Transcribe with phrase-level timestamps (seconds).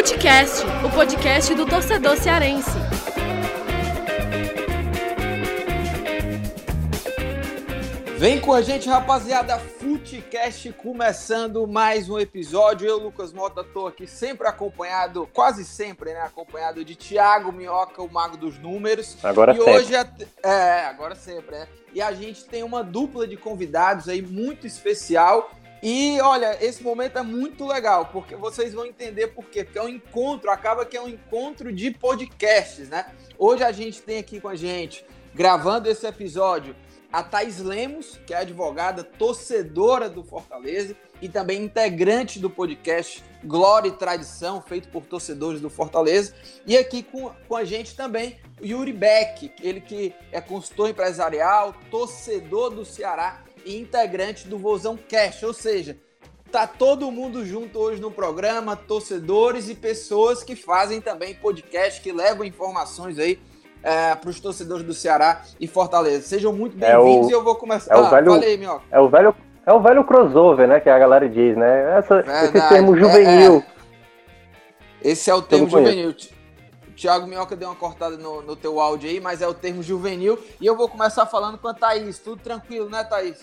[0.00, 2.70] Futecast, o podcast do torcedor cearense.
[8.16, 9.58] Vem com a gente, rapaziada.
[9.58, 12.88] Futecast começando mais um episódio.
[12.88, 16.22] Eu, Lucas Mota, tô aqui sempre acompanhado, quase sempre, né?
[16.22, 19.18] Acompanhado de Thiago Minhoca, o mago dos números.
[19.22, 19.70] Agora e sempre.
[19.70, 20.06] hoje é,
[20.42, 21.68] é, agora sempre, né?
[21.92, 25.50] E a gente tem uma dupla de convidados aí muito especial.
[25.82, 29.64] E olha, esse momento é muito legal, porque vocês vão entender por quê.
[29.64, 33.06] Porque é um encontro, acaba que é um encontro de podcasts, né?
[33.38, 36.76] Hoje a gente tem aqui com a gente, gravando esse episódio,
[37.10, 43.88] a Thais Lemos, que é advogada, torcedora do Fortaleza e também integrante do podcast Glória
[43.88, 46.34] e Tradição, feito por torcedores do Fortaleza.
[46.66, 52.70] E aqui com, com a gente também Yuri Beck, ele que é consultor empresarial, torcedor
[52.70, 55.96] do Ceará e integrante do Vozão Cash, ou seja,
[56.50, 62.12] tá todo mundo junto hoje no programa, torcedores e pessoas que fazem também podcast, que
[62.12, 63.38] levam informações aí
[63.82, 66.26] é, para os torcedores do Ceará e Fortaleza.
[66.26, 67.94] Sejam muito É bem-vindos o- e eu vou começar.
[67.94, 68.84] é o ah, velho- falei, Minhoca.
[68.90, 70.80] É o velho, é o velho crossover, né?
[70.80, 71.96] Que a galera diz, né?
[71.98, 73.64] Essa, esse Verdade, termo é, juvenil.
[75.02, 76.14] Esse é o termo juvenil.
[77.00, 80.38] Thiago Minhoca deu uma cortada no, no teu áudio aí, mas é o termo juvenil.
[80.60, 82.18] E eu vou começar falando com a Thaís.
[82.18, 83.42] Tudo tranquilo, né, Thaís?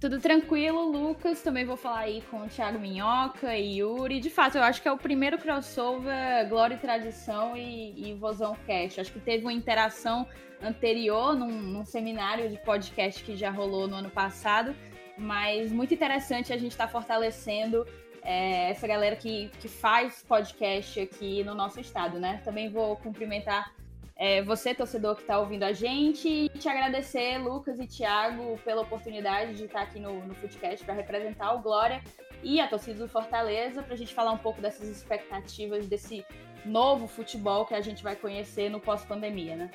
[0.00, 1.42] Tudo tranquilo, Lucas.
[1.42, 4.18] Também vou falar aí com o Thiago Minhoca e Yuri.
[4.18, 8.56] De fato, eu acho que é o primeiro crossover Glória e Tradição e, e Vozão
[8.66, 8.98] Cast.
[8.98, 10.26] Acho que teve uma interação
[10.62, 14.74] anterior num, num seminário de podcast que já rolou no ano passado.
[15.18, 17.84] Mas muito interessante a gente estar fortalecendo
[18.28, 22.42] é, essa galera que, que faz podcast aqui no nosso estado, né?
[22.44, 23.72] Também vou cumprimentar
[24.14, 28.82] é, você, torcedor que está ouvindo a gente, e te agradecer, Lucas e Thiago, pela
[28.82, 32.02] oportunidade de estar aqui no, no Footcast para representar o Glória
[32.42, 36.22] e a torcida do Fortaleza, para a gente falar um pouco dessas expectativas desse
[36.66, 39.70] novo futebol que a gente vai conhecer no pós-pandemia, né?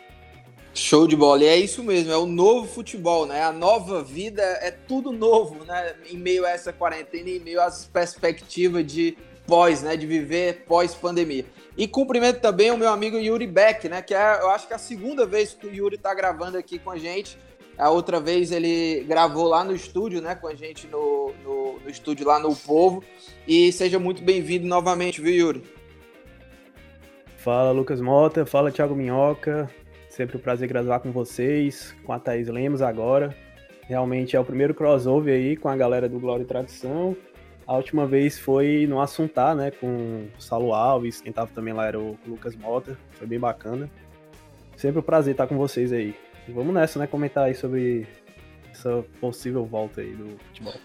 [0.74, 1.44] Show de bola.
[1.44, 3.44] E é isso mesmo, é o novo futebol, né?
[3.44, 5.94] A nova vida é tudo novo, né?
[6.10, 9.96] Em meio a essa quarentena, em meio às perspectivas de pós, né?
[9.96, 11.46] De viver pós-pandemia.
[11.78, 14.02] E cumprimento também o meu amigo Yuri Beck, né?
[14.02, 16.80] Que é, eu acho que é a segunda vez que o Yuri tá gravando aqui
[16.80, 17.38] com a gente.
[17.78, 20.34] A outra vez ele gravou lá no estúdio, né?
[20.34, 23.04] Com a gente no, no, no estúdio lá no Povo.
[23.48, 25.64] E seja muito bem-vindo novamente, viu, Yuri?
[27.38, 29.70] Fala Lucas Mota, fala Thiago Minhoca.
[30.14, 33.36] Sempre um prazer gravar com vocês, com a Thaís Lemos agora.
[33.88, 37.18] Realmente é o primeiro crossover aí com a galera do Glória e Tradição.
[37.66, 41.88] A última vez foi no Assuntar, né, com o Saulo Alves, quem tava também lá
[41.88, 43.90] era o Lucas Mota, foi bem bacana.
[44.78, 46.14] Sempre um prazer estar com vocês aí.
[46.48, 48.06] E vamos nessa, né, comentar aí sobre
[48.70, 50.76] essa possível volta aí do futebol.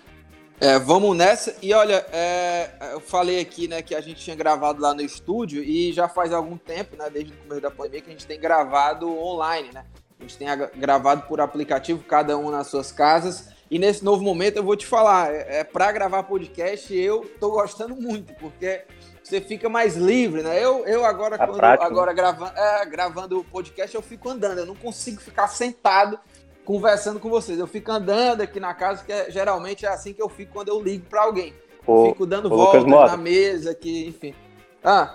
[0.61, 1.55] É, vamos nessa.
[1.63, 5.63] E olha, é, eu falei aqui, né, que a gente tinha gravado lá no estúdio
[5.63, 8.41] e já faz algum tempo, né, desde o começo da pandemia, que a gente tem
[8.41, 9.85] gravado online, né?
[10.19, 13.51] A gente tem gravado por aplicativo, cada um nas suas casas.
[13.71, 17.51] E nesse novo momento eu vou te falar, é, é para gravar podcast eu tô
[17.51, 18.85] gostando muito, porque
[19.23, 20.59] você fica mais livre, né?
[20.59, 24.59] Eu, eu agora, A quando, prática, agora gravando, é, gravando o podcast, eu fico andando,
[24.59, 26.19] eu não consigo ficar sentado
[26.69, 27.59] conversando com vocês.
[27.59, 30.69] Eu fico andando aqui na casa, que é- geralmente é assim que eu fico quando
[30.69, 31.55] eu ligo para alguém.
[31.87, 33.13] Ô, fico dando Mota.
[33.13, 34.35] na mesa aqui, enfim.
[34.85, 35.15] Ah,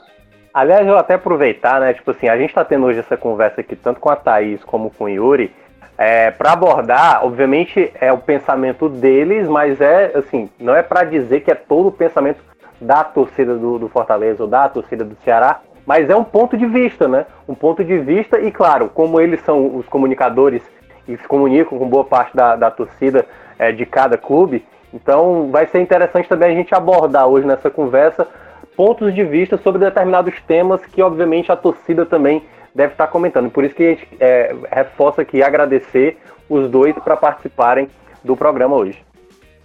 [0.52, 1.94] Aliás, eu até aproveitar, né?
[1.94, 4.92] Tipo assim, a gente tá tendo hoje essa conversa aqui, tanto com a Thaís como
[4.92, 5.52] com o Yuri,
[5.98, 11.42] é, para abordar, obviamente, é o pensamento deles, mas é assim, não é para dizer
[11.42, 12.40] que é todo o pensamento
[12.80, 16.68] da torcida do, do Fortaleza ou da torcida do Ceará, mas é um ponto de
[16.68, 17.26] vista, né?
[17.48, 20.62] Um ponto de vista, e claro, como eles são os comunicadores
[21.08, 23.26] e se comunicam com boa parte da, da torcida
[23.58, 28.28] é, de cada clube, então vai ser interessante também a gente abordar hoje nessa conversa
[28.76, 32.44] pontos de vista sobre determinados temas que, obviamente, a torcida também
[32.74, 33.50] deve estar comentando.
[33.50, 36.18] Por isso que a gente é, reforça aqui agradecer
[36.50, 37.88] os dois para participarem
[38.24, 39.04] do programa hoje.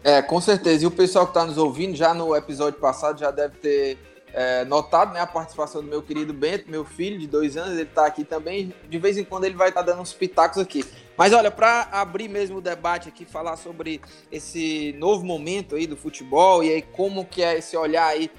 [0.05, 0.85] É, com certeza.
[0.85, 3.99] E o pessoal que está nos ouvindo, já no episódio passado, já deve ter
[4.33, 7.83] é, notado né, a participação do meu querido Bento, meu filho de dois anos, ele
[7.83, 8.73] está aqui também.
[8.89, 10.85] De vez em quando ele vai estar dando uns pitacos aqui.
[11.17, 15.97] Mas olha, para abrir mesmo o debate aqui, falar sobre esse novo momento aí do
[15.97, 18.31] futebol e aí como que é esse olhar aí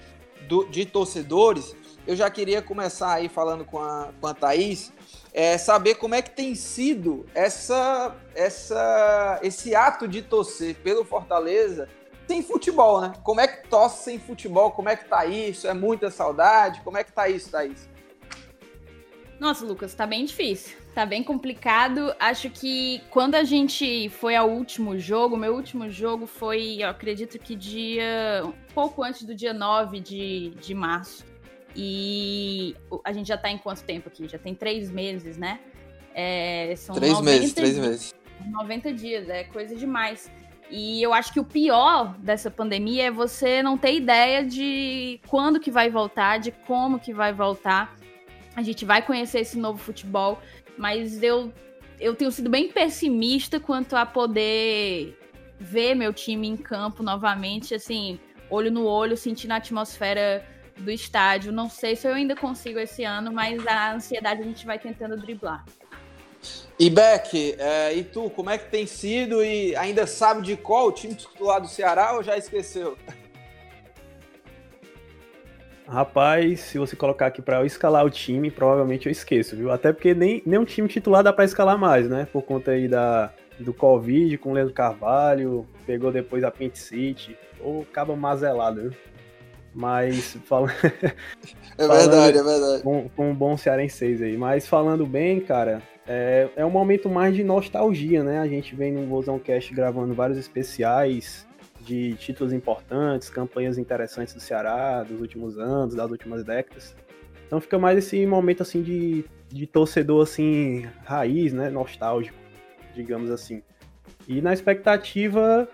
[0.48, 1.76] do- de torcedores,
[2.08, 4.92] eu já queria começar aí falando com a, com a Thaís,
[5.34, 11.88] é, saber como é que tem sido essa, essa, esse ato de torcer pelo Fortaleza
[12.30, 13.12] sem futebol, né?
[13.24, 14.70] Como é que torce sem futebol?
[14.70, 15.68] Como é que tá isso?
[15.68, 16.80] É muita saudade?
[16.82, 17.90] Como é que tá isso, Thaís?
[19.40, 20.78] Nossa, Lucas, tá bem difícil.
[20.94, 22.14] Tá bem complicado.
[22.20, 27.40] Acho que quando a gente foi ao último jogo, meu último jogo foi, eu acredito
[27.40, 28.44] que dia.
[28.46, 31.26] um pouco antes do dia 9 de, de março.
[31.76, 34.28] E a gente já tá em quanto tempo aqui?
[34.28, 35.62] Já tem três meses, né?
[36.14, 38.14] É, são três meses, três meses.
[38.46, 40.30] 90 dias, é coisa demais.
[40.70, 45.60] E eu acho que o pior dessa pandemia é você não ter ideia de quando
[45.60, 47.96] que vai voltar, de como que vai voltar.
[48.56, 50.40] A gente vai conhecer esse novo futebol,
[50.78, 51.52] mas eu,
[52.00, 55.18] eu tenho sido bem pessimista quanto a poder
[55.60, 58.20] ver meu time em campo novamente, assim,
[58.50, 60.46] olho no olho, sentindo a atmosfera
[60.78, 61.52] do estádio.
[61.52, 65.18] Não sei se eu ainda consigo esse ano, mas a ansiedade a gente vai tentando
[65.18, 65.66] driblar.
[66.80, 70.88] E Beck, é, e tu, como é que tem sido e ainda sabe de qual
[70.88, 72.98] o time titular do Ceará ou já esqueceu?
[75.86, 79.72] Rapaz, se você colocar aqui para eu escalar o time, provavelmente eu esqueço, viu?
[79.72, 82.28] Até porque nem, nem um time titular dá para escalar mais, né?
[82.32, 87.36] Por conta aí da, do Covid com o Leandro Carvalho, pegou depois a Pint City,
[87.60, 88.92] ou acaba mazelado, viu?
[89.74, 90.74] Mas falando.
[91.78, 92.84] É verdade, é verdade.
[92.84, 94.38] Com, com um bom cearense aí.
[94.38, 98.40] Mas falando bem, cara, é, é um momento mais de nostalgia, né?
[98.40, 101.48] A gente vem no Vozão Cast gravando vários especiais
[101.82, 106.96] de títulos importantes, campanhas interessantes do Ceará dos últimos anos, das últimas décadas.
[107.46, 112.38] Então fica mais esse momento assim de, de torcedor assim raiz, né, nostálgico,
[112.94, 113.64] digamos assim.
[114.28, 115.68] E na expectativa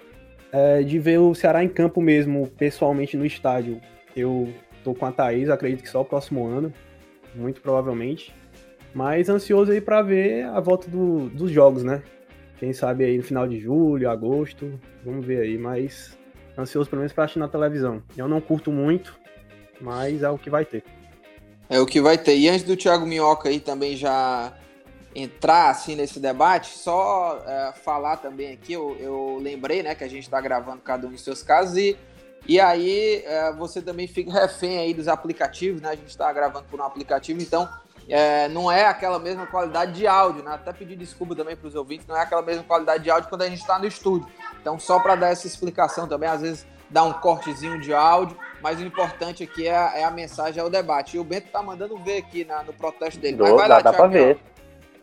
[0.55, 3.81] é, de ver o Ceará em campo mesmo, pessoalmente no estádio.
[4.15, 4.53] Eu
[4.85, 6.71] tô com a Thaís, acredito que só o próximo ano,
[7.35, 8.33] muito provavelmente.
[8.93, 12.01] Mas ansioso aí para ver a volta do, dos jogos, né?
[12.57, 16.17] Quem sabe aí no final de julho, agosto, vamos ver aí, mas
[16.57, 18.01] ansioso pelo menos para assistir na televisão.
[18.15, 19.19] Eu não curto muito,
[19.81, 20.85] mas é o que vai ter.
[21.69, 22.37] É o que vai ter.
[22.37, 24.53] E antes do Thiago Minhoca aí também já
[25.15, 30.09] entrar assim nesse debate, só é, falar também aqui, eu, eu, lembrei, né, que a
[30.09, 31.97] gente está gravando cada um em seus casos e,
[32.45, 36.65] e aí é, você também fica refém aí dos aplicativos, né, a gente está gravando
[36.65, 37.69] por um aplicativo, então
[38.07, 40.53] é, não é aquela mesma qualidade de áudio, né?
[40.53, 43.41] Até pedir desculpa também para os ouvintes, não é aquela mesma qualidade de áudio quando
[43.41, 44.27] a gente está no estúdio.
[44.61, 48.79] Então, só para dar essa explicação também, às vezes dá um cortezinho de áudio, mas
[48.79, 51.17] o importante aqui é, a, é a mensagem, é o debate.
[51.17, 53.37] E o Bento tá mandando ver aqui na, no protesto dele.
[53.37, 54.39] Do, dá, lá, dá para ver.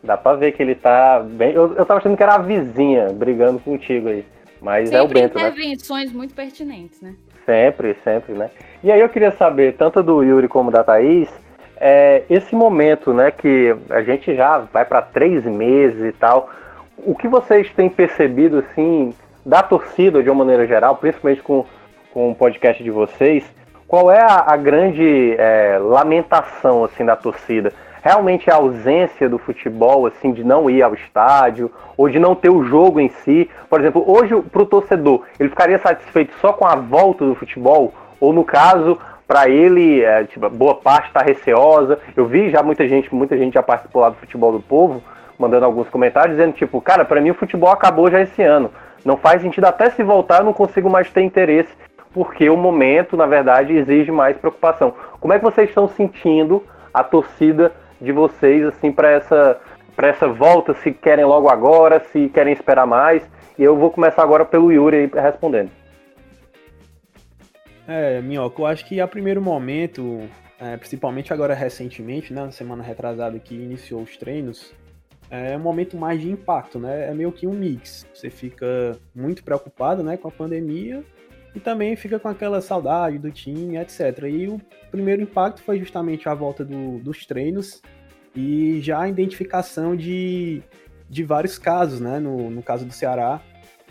[0.03, 1.53] Dá para ver que ele tá bem.
[1.53, 4.25] Eu, eu tava achando que era a vizinha brigando contigo aí.
[4.61, 5.47] Mas sempre é o Bento, né?
[5.47, 7.15] intervenções muito pertinentes, né?
[7.45, 8.49] Sempre, sempre, né?
[8.83, 11.29] E aí eu queria saber, tanto do Yuri como da Thaís,
[11.77, 16.49] é, esse momento, né, que a gente já vai para três meses e tal,
[16.97, 19.13] o que vocês têm percebido, assim,
[19.45, 21.65] da torcida de uma maneira geral, principalmente com,
[22.13, 23.43] com o podcast de vocês,
[23.85, 27.73] qual é a, a grande é, lamentação, assim, da torcida?
[28.03, 32.49] Realmente a ausência do futebol, assim, de não ir ao estádio, ou de não ter
[32.49, 33.49] o jogo em si?
[33.69, 37.93] Por exemplo, hoje, para o torcedor, ele ficaria satisfeito só com a volta do futebol?
[38.19, 41.97] Ou, no caso, para ele, é, tipo, boa parte está receosa.
[42.13, 45.01] Eu vi já muita gente, muita gente já participou lá do futebol do povo,
[45.39, 48.69] mandando alguns comentários dizendo tipo, cara, para mim o futebol acabou já esse ano.
[49.05, 51.71] Não faz sentido até se voltar, eu não consigo mais ter interesse,
[52.13, 54.93] porque o momento, na verdade, exige mais preocupação.
[55.21, 56.61] Como é que vocês estão sentindo
[56.93, 57.71] a torcida
[58.03, 59.59] de vocês assim para essa
[59.95, 63.23] para essa volta, se querem logo agora, se querem esperar mais?
[63.57, 65.69] E eu vou começar agora pelo Yuri respondendo.
[67.87, 70.27] É, Minhoca, eu acho que a primeiro momento,
[70.59, 74.73] é, principalmente agora recentemente, né, na semana retrasada que iniciou os treinos,
[75.29, 77.09] é um momento mais de impacto, né?
[77.09, 78.07] É meio que um mix.
[78.13, 81.03] Você fica muito preocupado, né, com a pandemia
[81.55, 84.23] e também fica com aquela saudade do time, etc.
[84.29, 87.81] E o primeiro impacto foi justamente a volta do, dos treinos
[88.35, 90.63] e já a identificação de,
[91.09, 92.19] de vários casos, né?
[92.19, 93.41] No, no caso do Ceará.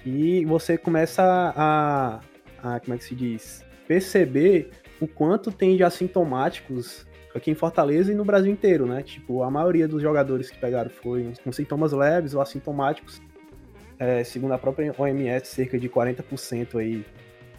[0.04, 2.21] E você começa a,
[2.62, 3.64] a como é que se diz?
[3.87, 9.02] perceber o quanto tem de assintomáticos aqui em Fortaleza e no Brasil inteiro, né?
[9.02, 13.21] Tipo, a maioria dos jogadores que pegaram foi com sintomas leves ou assintomáticos.
[13.99, 17.04] É, segundo a própria OMS, cerca de 40% aí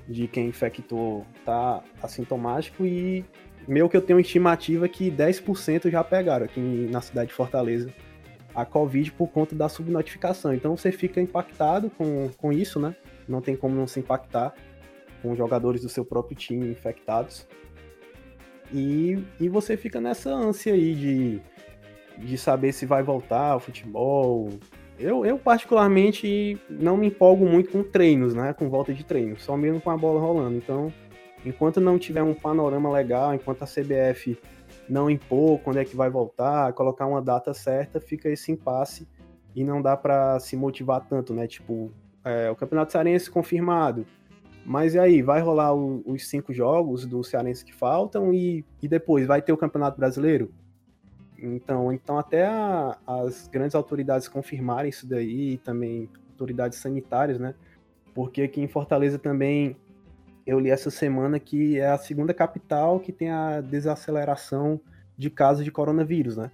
[0.07, 3.25] de quem infectou tá assintomático e
[3.67, 6.60] meu que eu tenho estimativa que 10% já pegaram aqui
[6.91, 7.89] na cidade de Fortaleza
[8.53, 10.53] a Covid por conta da subnotificação.
[10.53, 12.95] Então você fica impactado com, com isso, né?
[13.27, 14.53] Não tem como não se impactar
[15.22, 17.48] com jogadores do seu próprio time infectados.
[18.72, 21.41] E, e você fica nessa ânsia aí de,
[22.17, 24.50] de saber se vai voltar ao futebol.
[25.00, 28.53] Eu, eu, particularmente, não me empolgo muito com treinos, né?
[28.53, 30.55] Com volta de treino, só mesmo com a bola rolando.
[30.55, 30.93] Então,
[31.45, 34.38] enquanto não tiver um panorama legal, enquanto a CBF
[34.88, 39.07] não impor quando é que vai voltar, colocar uma data certa, fica esse impasse
[39.55, 41.47] e não dá para se motivar tanto, né?
[41.47, 41.91] Tipo,
[42.23, 44.05] é, o Campeonato Cearense confirmado,
[44.65, 48.88] Mas e aí, vai rolar o, os cinco jogos do Cearense que faltam e, e
[48.88, 50.53] depois vai ter o Campeonato Brasileiro?
[51.45, 57.53] Então, então até a, as grandes autoridades confirmarem isso daí, e também autoridades sanitárias, né?
[58.13, 59.75] Porque aqui em Fortaleza também
[60.45, 64.79] eu li essa semana que é a segunda capital que tem a desaceleração
[65.17, 66.51] de casos de coronavírus, né?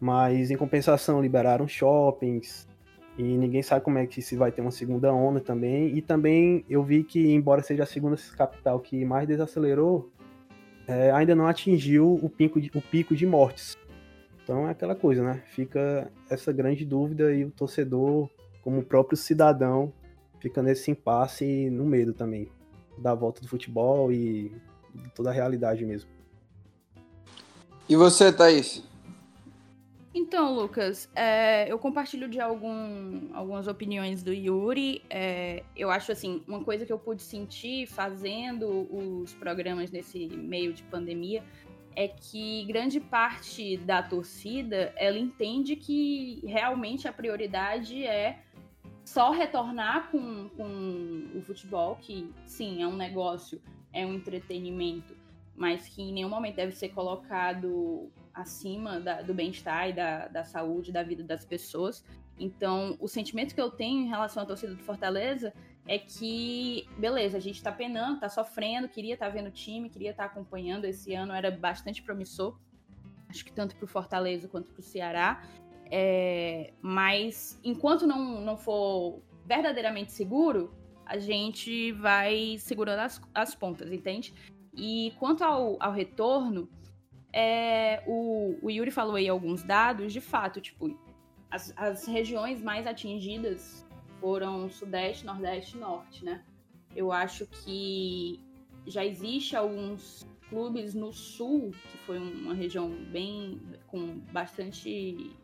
[0.00, 2.68] Mas em compensação liberaram shoppings
[3.16, 5.96] e ninguém sabe como é que se vai ter uma segunda onda também.
[5.96, 10.10] E também eu vi que embora seja a segunda capital que mais desacelerou,
[10.86, 13.76] é, ainda não atingiu o pico de, o pico de mortes.
[14.48, 15.42] Então é aquela coisa, né?
[15.48, 18.30] Fica essa grande dúvida e o torcedor,
[18.62, 19.92] como o próprio cidadão,
[20.40, 22.48] fica nesse impasse no medo também
[22.96, 24.50] da volta do futebol e
[24.94, 26.08] de toda a realidade mesmo.
[27.86, 28.82] E você, Thaís?
[30.14, 35.02] Então, Lucas, é, eu compartilho de algum, algumas opiniões do Yuri.
[35.10, 40.72] É, eu acho assim, uma coisa que eu pude sentir fazendo os programas nesse meio
[40.72, 41.44] de pandemia
[41.98, 48.38] é que grande parte da torcida ela entende que realmente a prioridade é
[49.04, 53.60] só retornar com, com o futebol, que sim, é um negócio,
[53.92, 55.16] é um entretenimento,
[55.56, 60.44] mas que em nenhum momento deve ser colocado acima da, do bem-estar e da, da
[60.44, 62.04] saúde, da vida das pessoas.
[62.38, 65.52] Então, o sentimento que eu tenho em relação à torcida do Fortaleza
[65.88, 69.88] é que, beleza, a gente tá penando, tá sofrendo, queria estar tá vendo o time,
[69.88, 70.84] queria estar tá acompanhando.
[70.84, 72.58] Esse ano era bastante promissor,
[73.26, 75.42] acho que tanto pro Fortaleza quanto pro Ceará.
[75.90, 80.70] É, mas enquanto não, não for verdadeiramente seguro,
[81.06, 84.34] a gente vai segurando as, as pontas, entende?
[84.74, 86.68] E quanto ao, ao retorno,
[87.32, 90.94] é, o, o Yuri falou aí alguns dados, de fato, tipo,
[91.50, 93.87] as, as regiões mais atingidas
[94.20, 96.44] foram Sudeste, Nordeste e Norte, né?
[96.94, 98.40] Eu acho que
[98.86, 105.36] já existe alguns clubes no Sul, que foi uma região bem com bastante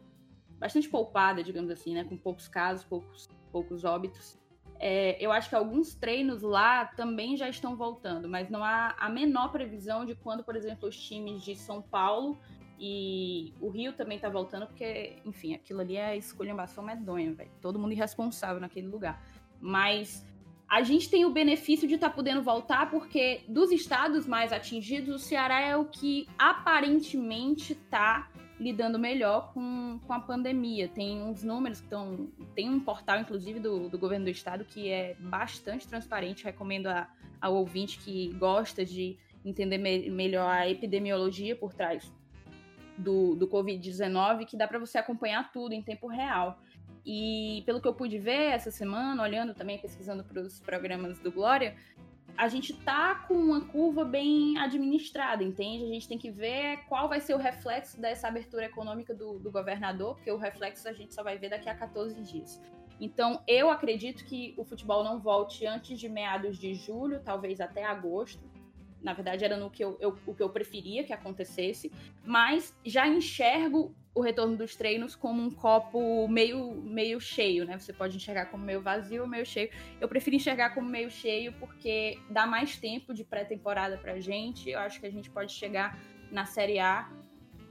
[0.58, 2.04] bastante poupada, digamos assim, né?
[2.04, 4.38] Com poucos casos, poucos, poucos óbitos.
[4.80, 9.08] É, eu acho que alguns treinos lá também já estão voltando, mas não há a
[9.08, 12.38] menor previsão de quando, por exemplo, os times de São Paulo
[12.78, 17.50] e o Rio também tá voltando, porque, enfim, aquilo ali é esculhambação medonha, velho.
[17.60, 19.22] Todo mundo irresponsável naquele lugar.
[19.60, 20.26] Mas
[20.68, 25.14] a gente tem o benefício de estar tá podendo voltar, porque dos estados mais atingidos,
[25.14, 30.88] o Ceará é o que aparentemente tá lidando melhor com, com a pandemia.
[30.88, 32.28] Tem uns números que estão.
[32.54, 36.44] Tem um portal, inclusive, do, do governo do estado que é bastante transparente.
[36.44, 37.08] Recomendo a,
[37.40, 42.12] ao ouvinte que gosta de entender me, melhor a epidemiologia por trás
[42.96, 46.58] do, do Covid-19, que dá para você acompanhar tudo em tempo real.
[47.04, 51.30] E pelo que eu pude ver essa semana, olhando também, pesquisando para os programas do
[51.30, 51.76] Glória,
[52.36, 55.84] a gente tá com uma curva bem administrada, entende?
[55.84, 59.50] A gente tem que ver qual vai ser o reflexo dessa abertura econômica do, do
[59.50, 62.60] governador, porque o reflexo a gente só vai ver daqui a 14 dias.
[63.00, 67.84] Então, eu acredito que o futebol não volte antes de meados de julho, talvez até
[67.84, 68.42] agosto.
[69.04, 71.92] Na verdade, era no que eu, eu, o que eu preferia que acontecesse,
[72.24, 77.78] mas já enxergo o retorno dos treinos como um copo meio, meio cheio, né?
[77.78, 79.68] Você pode enxergar como meio vazio ou meio cheio.
[80.00, 84.70] Eu prefiro enxergar como meio cheio porque dá mais tempo de pré-temporada pra gente.
[84.70, 85.98] Eu acho que a gente pode chegar
[86.30, 87.10] na Série A,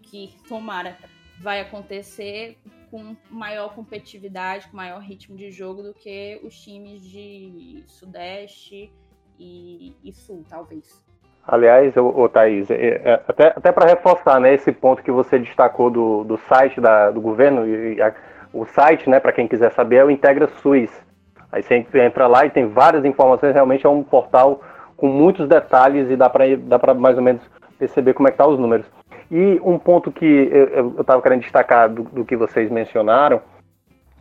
[0.04, 0.98] que tomara
[1.40, 2.58] vai acontecer
[2.92, 8.92] com maior competitividade, com maior ritmo de jogo do que os times de Sudeste
[9.40, 11.04] e, e Sul, talvez.
[11.46, 15.90] Aliás, o, Thaís, é, é, até, até para reforçar né, esse ponto que você destacou
[15.90, 18.14] do, do site da, do governo, e a,
[18.54, 20.90] o site, né, para quem quiser saber, é o Integra SUS.
[21.52, 24.62] Aí você entra lá e tem várias informações, realmente é um portal
[24.96, 27.42] com muitos detalhes e dá para mais ou menos
[27.78, 28.86] perceber como é que tá os números.
[29.30, 33.42] E um ponto que eu estava querendo destacar do, do, que vocês mencionaram,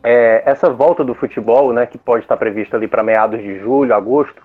[0.03, 3.95] é essa volta do futebol, né, que pode estar prevista ali para meados de julho,
[3.95, 4.43] agosto,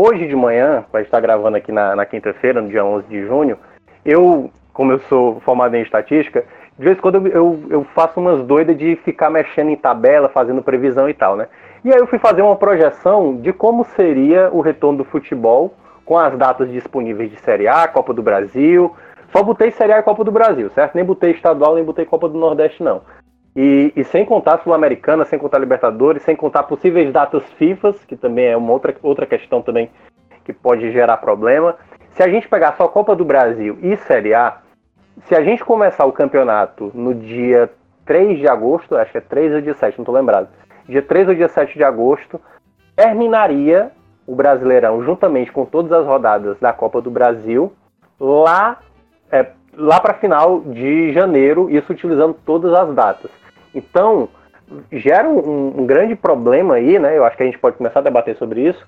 [0.00, 3.58] Hoje de manhã, vai estar gravando aqui na, na quinta-feira, no dia 11 de junho,
[4.04, 6.44] eu, como eu sou formado em estatística,
[6.78, 10.62] de vez em quando eu, eu faço umas doidas de ficar mexendo em tabela, fazendo
[10.62, 11.48] previsão e tal, né?
[11.84, 15.74] E aí eu fui fazer uma projeção de como seria o retorno do futebol
[16.04, 18.94] com as datas disponíveis de Série A, Copa do Brasil.
[19.32, 20.94] Só botei Série A e Copa do Brasil, certo?
[20.94, 23.02] Nem botei estadual, nem botei Copa do Nordeste, não.
[23.56, 28.46] E, e sem contar Sul-Americana, sem contar Libertadores, sem contar possíveis datas FIFA, que também
[28.46, 29.90] é uma outra, outra questão também
[30.44, 31.76] que pode gerar problema.
[32.12, 34.58] Se a gente pegar só Copa do Brasil e Série A,
[35.26, 37.70] se a gente começar o campeonato no dia
[38.06, 40.48] 3 de agosto, acho que é 3 ou dia 7, não estou lembrado.
[40.88, 42.40] Dia 3 ou dia 7 de agosto,
[42.96, 43.90] terminaria
[44.26, 47.72] o Brasileirão juntamente com todas as rodadas da Copa do Brasil
[48.18, 48.78] lá,
[49.30, 49.46] é,
[49.78, 53.30] lá para final de janeiro, isso utilizando todas as datas.
[53.72, 54.28] Então,
[54.90, 57.16] gera um, um, grande problema aí, né?
[57.16, 58.84] Eu acho que a gente pode começar a debater sobre isso,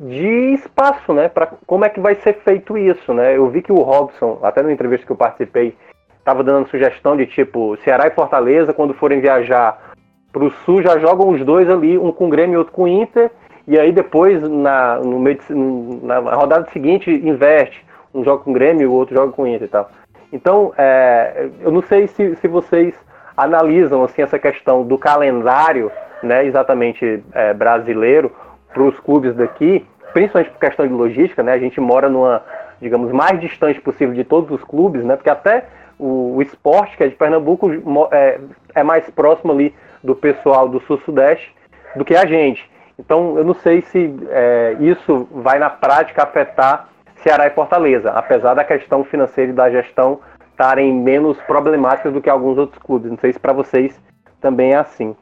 [0.00, 1.28] de espaço, né?
[1.28, 3.36] Para como é que vai ser feito isso, né?
[3.36, 5.76] Eu vi que o Robson, até na entrevista que eu participei,
[6.18, 9.92] estava dando sugestão de tipo Ceará e Fortaleza, quando forem viajar
[10.32, 13.30] para o Sul, já jogam os dois ali, um com Grêmio e outro com Inter,
[13.66, 17.84] e aí depois na, no meio de, na rodada seguinte inverte,
[18.14, 19.88] um joga com Grêmio e o outro joga com Inter e tal.
[20.32, 22.94] Então, é, eu não sei se, se vocês
[23.36, 28.32] analisam assim essa questão do calendário, né, exatamente é, brasileiro
[28.72, 31.52] para os clubes daqui, principalmente por questão de logística, né?
[31.52, 32.42] A gente mora numa,
[32.80, 35.16] digamos, mais distante possível de todos os clubes, né?
[35.16, 35.64] Porque até
[35.98, 37.70] o, o esporte, que é de Pernambuco,
[38.10, 38.38] é,
[38.74, 41.54] é mais próximo ali do pessoal do Sul-Sudeste
[41.96, 42.70] do que a gente.
[42.98, 46.88] Então, eu não sei se é, isso vai na prática afetar
[47.22, 52.28] Ceará e Fortaleza, apesar da questão financeira e da gestão estarem menos problemáticas do que
[52.28, 53.10] alguns outros clubes.
[53.10, 54.00] Não sei se para vocês
[54.40, 55.16] também é assim.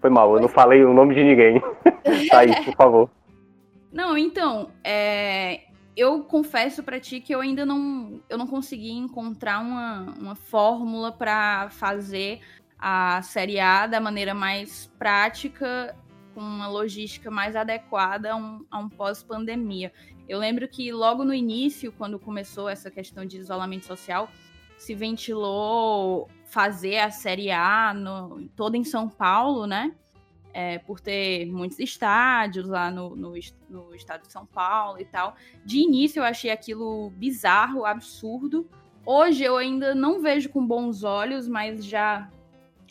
[0.00, 1.62] Foi mal, eu não falei o nome de ninguém.
[2.30, 3.10] Thaís, por favor.
[3.92, 5.60] Não, então, é,
[5.96, 11.12] eu confesso para ti que eu ainda não, eu não consegui encontrar uma, uma fórmula
[11.12, 12.40] para fazer
[12.78, 15.94] a Série A da maneira mais prática,
[16.34, 19.92] com uma logística mais adequada a um, um pós-pandemia.
[20.28, 24.30] Eu lembro que logo no início, quando começou essa questão de isolamento social,
[24.78, 29.94] se ventilou fazer a Série A no, toda em São Paulo, né?
[30.52, 33.34] É, por ter muitos estádios lá no, no,
[33.68, 35.36] no, estado de São Paulo e tal.
[35.64, 38.68] De início eu achei aquilo bizarro, absurdo.
[39.04, 42.28] Hoje eu ainda não vejo com bons olhos, mas já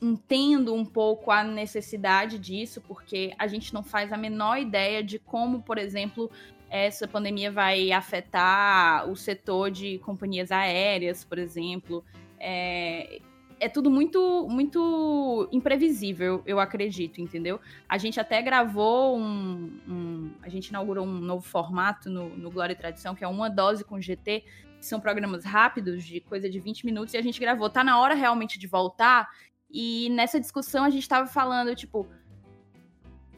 [0.02, 5.20] entendo um pouco a necessidade disso, porque a gente não faz a menor ideia de
[5.20, 6.32] como, por exemplo,
[6.70, 12.04] essa pandemia vai afetar o setor de companhias aéreas, por exemplo.
[12.40, 13.20] É,
[13.60, 17.60] é tudo muito muito imprevisível, eu acredito, entendeu?
[17.88, 22.74] A gente até gravou um, um a gente inaugurou um novo formato no, no Glória
[22.74, 24.46] e Tradição, que é uma dose com GT,
[24.80, 27.70] que são programas rápidos, de coisa de 20 minutos, e a gente gravou.
[27.70, 29.28] Tá na hora realmente de voltar
[29.72, 32.08] e nessa discussão a gente estava falando, tipo,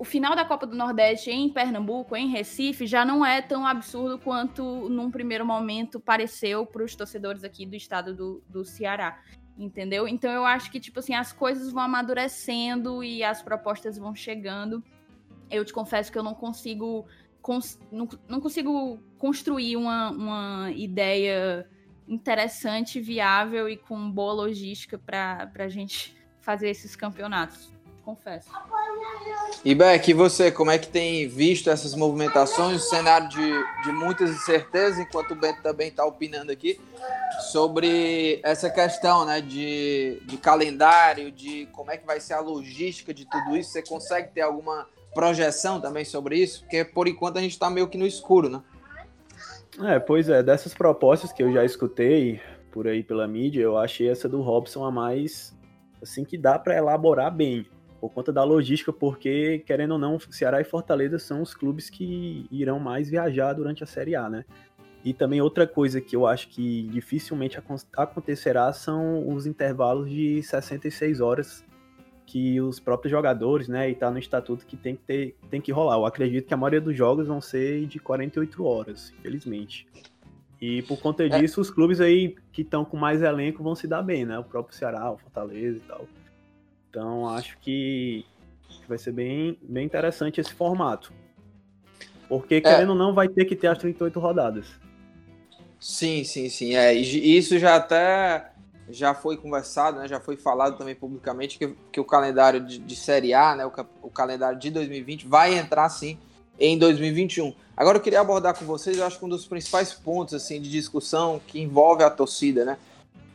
[0.01, 4.17] o final da Copa do Nordeste em Pernambuco, em Recife, já não é tão absurdo
[4.17, 9.21] quanto num primeiro momento pareceu para os torcedores aqui do estado do, do Ceará.
[9.57, 10.07] Entendeu?
[10.07, 14.83] Então eu acho que, tipo assim, as coisas vão amadurecendo e as propostas vão chegando.
[15.51, 17.05] Eu te confesso que eu não consigo.
[17.41, 21.69] Cons não, não consigo construir uma, uma ideia
[22.07, 27.71] interessante, viável e com boa logística para a gente fazer esses campeonatos,
[28.03, 28.49] confesso.
[29.63, 33.91] E Beck, e você, como é que tem visto essas movimentações, o cenário de, de
[33.91, 36.79] muitas incertezas, enquanto o Bento também está opinando aqui,
[37.51, 43.13] sobre essa questão né, de, de calendário, de como é que vai ser a logística
[43.13, 43.71] de tudo isso?
[43.71, 46.61] Você consegue ter alguma projeção também sobre isso?
[46.61, 48.61] Porque por enquanto a gente está meio que no escuro, né?
[49.83, 54.09] É, pois é, dessas propostas que eu já escutei por aí pela mídia, eu achei
[54.09, 55.53] essa do Robson a mais
[56.01, 57.65] assim que dá para elaborar bem,
[57.99, 62.47] por conta da logística, porque querendo ou não, Ceará e Fortaleza são os clubes que
[62.49, 64.43] irão mais viajar durante a Série A, né?
[65.03, 67.59] E também outra coisa que eu acho que dificilmente
[67.95, 71.63] acontecerá são os intervalos de 66 horas
[72.25, 75.71] que os próprios jogadores, né, e tá no estatuto que tem que ter, tem que
[75.71, 75.95] rolar.
[75.95, 79.87] Eu acredito que a maioria dos jogos vão ser de 48 horas, infelizmente.
[80.61, 81.29] E por conta é.
[81.39, 81.61] disso, é.
[81.61, 84.37] os clubes aí que estão com mais elenco vão se dar bem, né?
[84.37, 86.07] O próprio Ceará, o Fortaleza e tal.
[86.89, 88.23] Então acho que
[88.87, 91.11] vai ser bem, bem interessante esse formato.
[92.29, 92.61] Porque, é.
[92.61, 94.67] querendo ou não, vai ter que ter as 38 rodadas.
[95.79, 96.75] Sim, sim, sim.
[96.75, 98.51] É, isso já até
[98.89, 100.07] já foi conversado, né?
[100.07, 103.65] Já foi falado também publicamente que, que o calendário de, de Série A, né?
[103.65, 103.71] O,
[104.03, 106.19] o calendário de 2020 vai entrar sim
[106.59, 107.53] em 2021.
[107.81, 110.69] Agora eu queria abordar com vocês, eu acho que um dos principais pontos assim de
[110.69, 112.77] discussão que envolve a torcida, né?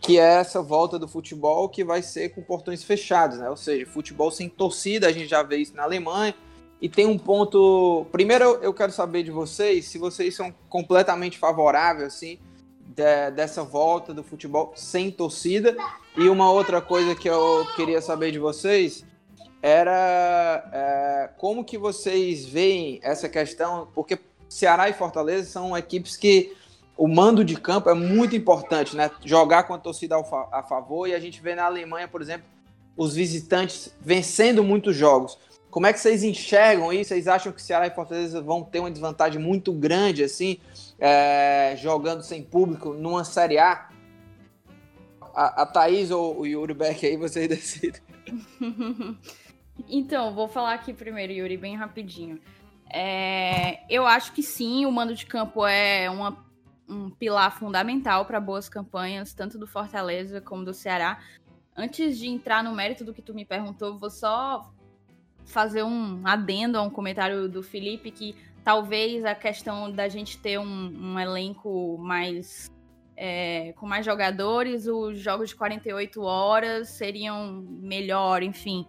[0.00, 3.50] Que é essa volta do futebol que vai ser com portões fechados, né?
[3.50, 6.32] Ou seja, futebol sem torcida, a gente já vê isso na Alemanha.
[6.80, 8.06] E tem um ponto.
[8.12, 12.38] Primeiro eu quero saber de vocês se vocês são completamente favoráveis, assim,
[12.80, 15.76] de, dessa volta do futebol sem torcida.
[16.16, 19.04] E uma outra coisa que eu queria saber de vocês
[19.61, 24.16] era é, como que vocês veem essa questão, porque
[24.48, 26.56] Ceará e Fortaleza são equipes que
[26.96, 29.11] o mando de campo é muito importante, né?
[29.24, 30.16] Jogar com a torcida
[30.52, 32.46] a favor e a gente vê na Alemanha, por exemplo,
[32.96, 35.38] os visitantes vencendo muitos jogos.
[35.70, 37.09] Como é que vocês enxergam isso?
[37.09, 40.59] Vocês acham que Ceará e Fortaleza vão ter uma desvantagem muito grande, assim,
[40.98, 43.90] é, jogando sem público numa Série A?
[45.35, 48.00] A, a Thaís ou o Yuri Beck aí, vocês decidem.
[49.87, 52.40] então, vou falar aqui primeiro, Yuri, bem rapidinho.
[52.90, 56.44] É, eu acho que sim, o mando de campo é uma,
[56.88, 61.20] um pilar fundamental para boas campanhas, tanto do Fortaleza como do Ceará.
[61.77, 64.72] Antes de entrar no mérito do que tu me perguntou, vou só
[65.44, 70.59] fazer um adendo a um comentário do Felipe que talvez a questão da gente ter
[70.59, 72.70] um, um elenco mais
[73.16, 78.87] é, com mais jogadores, os jogos de 48 horas seriam melhor, enfim.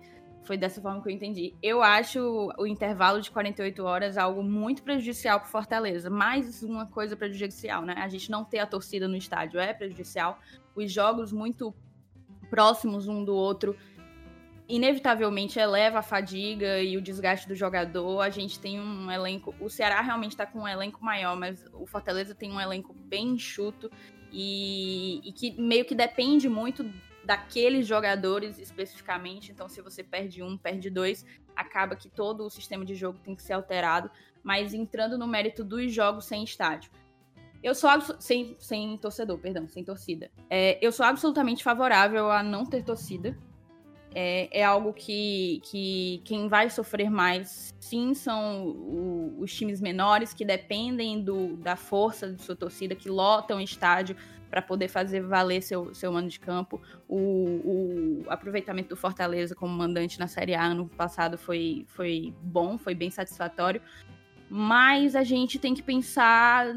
[0.47, 1.53] Foi dessa forma que eu entendi.
[1.61, 6.09] Eu acho o intervalo de 48 horas algo muito prejudicial para Fortaleza.
[6.09, 7.95] Mais uma coisa prejudicial, né?
[7.97, 10.39] A gente não ter a torcida no estádio é prejudicial.
[10.73, 11.75] Os jogos muito
[12.49, 13.75] próximos um do outro
[14.69, 18.21] inevitavelmente eleva a fadiga e o desgaste do jogador.
[18.21, 19.53] A gente tem um elenco.
[19.59, 23.31] O Ceará realmente está com um elenco maior, mas o Fortaleza tem um elenco bem
[23.31, 23.91] enxuto
[24.31, 26.85] e, e que meio que depende muito
[27.27, 29.51] daqueles jogadores especificamente.
[29.51, 33.35] Então, se você perde um, perde dois, acaba que todo o sistema de jogo tem
[33.35, 34.09] que ser alterado.
[34.41, 36.89] Mas entrando no mérito dos jogos sem estádio.
[37.61, 40.31] Eu sou sem, sem torcedor, perdão, sem torcida.
[40.49, 43.37] É, eu sou absolutamente favorável a não ter torcida
[44.19, 50.33] é, é algo que, que quem vai sofrer mais, sim, são o, os times menores
[50.33, 54.15] que dependem do, da força de sua torcida, que lotam estádio
[54.49, 56.81] para poder fazer valer seu, seu mano de campo.
[57.07, 62.77] O, o, aproveitamento do Fortaleza como mandante na Série A ano passado foi, foi bom,
[62.77, 63.81] foi bem satisfatório.
[64.49, 66.73] Mas a gente tem que pensar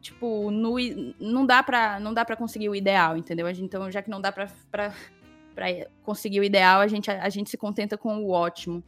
[0.00, 0.76] tipo, no,
[1.18, 3.48] não dá para não dá para conseguir o ideal, entendeu?
[3.48, 4.48] Então, já que não dá para
[6.02, 8.82] conseguir o ideal, a gente, a gente se contenta com o ótimo.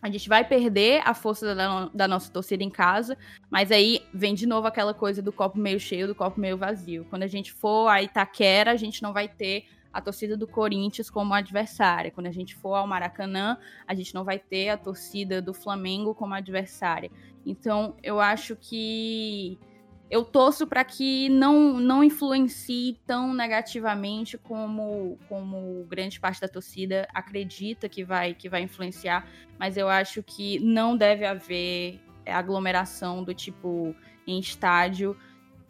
[0.00, 3.16] A gente vai perder a força da, da, nossa torcida em casa,
[3.50, 7.04] mas aí vem de novo aquela coisa do copo meio cheio, do copo meio vazio.
[7.10, 11.10] Quando a gente for a Itaquera, a gente não vai ter a torcida do Corinthians
[11.10, 12.10] como adversária.
[12.10, 16.14] Quando a gente for ao Maracanã, a gente não vai ter a torcida do Flamengo
[16.14, 17.10] como adversária.
[17.44, 19.58] Então, eu acho que
[20.10, 27.06] eu torço para que não, não influencie tão negativamente como, como grande parte da torcida
[27.12, 33.34] acredita que vai, que vai influenciar, mas eu acho que não deve haver aglomeração do
[33.34, 33.94] tipo
[34.26, 35.16] em estádio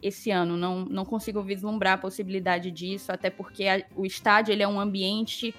[0.01, 0.55] esse ano.
[0.55, 4.79] Não, não consigo vislumbrar a possibilidade disso, até porque a, o estádio ele é um
[4.79, 5.53] ambiente.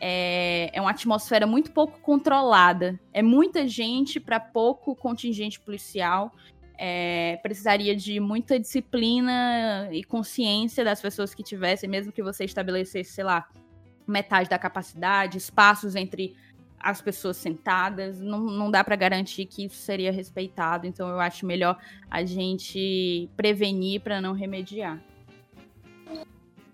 [0.00, 3.00] É, é uma atmosfera muito pouco controlada.
[3.12, 6.32] É muita gente para pouco contingente policial
[6.78, 13.12] é, precisaria de muita disciplina e consciência das pessoas que tivessem, mesmo que você estabelecesse,
[13.12, 13.48] sei lá,
[14.06, 16.36] metade da capacidade, espaços entre
[16.80, 20.86] as pessoas sentadas, não, não dá para garantir que isso seria respeitado.
[20.86, 21.76] Então eu acho melhor
[22.08, 25.02] a gente prevenir para não remediar.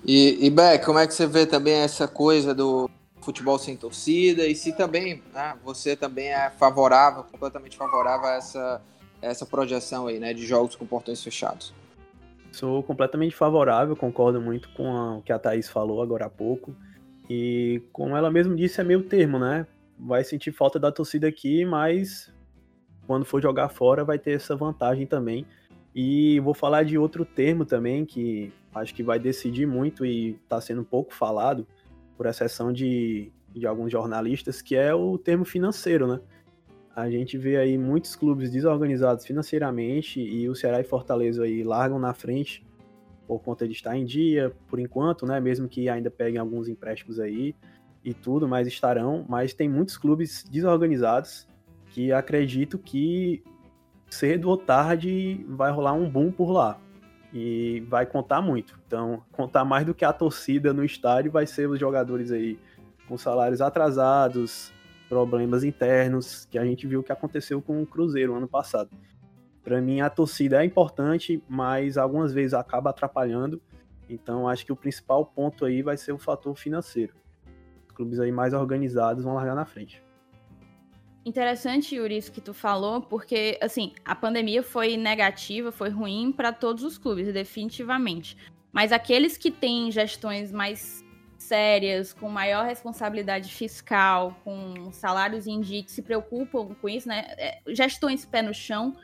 [0.04, 2.90] E, e Beck, como é que você vê também essa coisa do
[3.22, 4.46] futebol sem torcida?
[4.46, 8.82] E se também né, você também é favorável, completamente favorável a essa
[9.24, 11.72] essa projeção aí, né, de jogos com portões fechados.
[12.52, 16.74] Sou completamente favorável, concordo muito com a, o que a Thaís falou agora há pouco.
[17.28, 19.66] E como ela mesmo disse, é meio termo, né?
[19.98, 22.32] Vai sentir falta da torcida aqui, mas
[23.06, 25.46] quando for jogar fora vai ter essa vantagem também.
[25.94, 30.60] E vou falar de outro termo também que acho que vai decidir muito e está
[30.60, 31.66] sendo pouco falado,
[32.16, 36.20] por exceção de, de alguns jornalistas, que é o termo financeiro, né?
[36.94, 41.98] A gente vê aí muitos clubes desorganizados financeiramente e o Ceará e Fortaleza aí largam
[41.98, 42.64] na frente
[43.26, 45.40] por conta de estar em dia, por enquanto, né?
[45.40, 47.54] Mesmo que ainda peguem alguns empréstimos aí
[48.04, 49.24] e tudo, mas estarão.
[49.28, 51.48] Mas tem muitos clubes desorganizados
[51.88, 53.42] que acredito que
[54.08, 56.78] cedo ou tarde vai rolar um boom por lá.
[57.32, 58.78] E vai contar muito.
[58.86, 62.58] Então, contar mais do que a torcida no estádio vai ser os jogadores aí
[63.08, 64.72] com salários atrasados,
[65.08, 68.90] problemas internos, que a gente viu que aconteceu com o Cruzeiro ano passado.
[69.62, 73.62] Para mim, a torcida é importante, mas algumas vezes acaba atrapalhando.
[74.08, 77.14] Então, acho que o principal ponto aí vai ser o fator financeiro.
[77.94, 80.02] Clubes aí mais organizados vão largar na frente.
[81.24, 86.52] Interessante, Yuri, isso que tu falou, porque, assim, a pandemia foi negativa, foi ruim para
[86.52, 88.36] todos os clubes, definitivamente.
[88.70, 91.02] Mas aqueles que têm gestões mais
[91.44, 97.26] sérias, com maior responsabilidade fiscal, com salários em dia, que se preocupam com isso, né?
[97.38, 98.96] É, gestões pé no chão,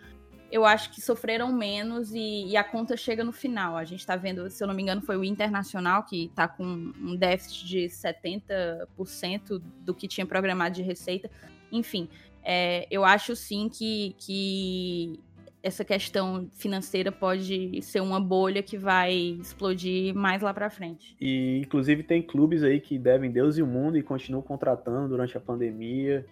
[0.51, 3.77] eu acho que sofreram menos e, e, a conta chega no final.
[3.77, 6.65] A gente está vendo, se eu não me engano, foi o Internacional que está com
[6.65, 11.31] um déficit de 70% do que tinha programado de receita.
[11.71, 12.09] Enfim,
[12.43, 15.21] É, eu acho sim que, que
[15.63, 21.17] essa questão financeira pode ser uma bolha que vai explodir mais lá para frente.
[21.21, 25.37] E inclusive tem clubes aí que devem Deus e o mundo e continuam contratando durante
[25.37, 26.25] a pandemia.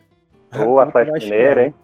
[0.67, 1.75] O Atlético Mineiro, hein?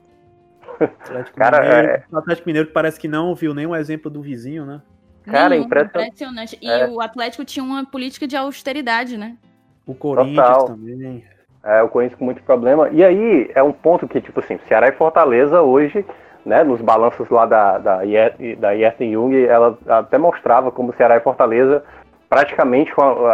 [0.80, 2.04] Atlético Cara, Mineiro, é...
[2.10, 4.80] o Atlético Mineiro parece que não viu nenhum exemplo do vizinho, né?
[5.22, 6.06] Cara, impressionante.
[6.06, 6.58] impressionante.
[6.60, 6.88] E é.
[6.88, 9.36] o Atlético tinha uma política de austeridade, né?
[9.86, 10.66] O Corinthians Total.
[10.66, 11.24] também.
[11.62, 12.90] É, o Corinthians com muito problema.
[12.90, 16.04] E aí é um ponto que, tipo assim, Ceará e Fortaleza hoje,
[16.44, 21.82] né, nos balanços lá da, da, da Jung, ela até mostrava como Ceará e Fortaleza,
[22.28, 22.92] praticamente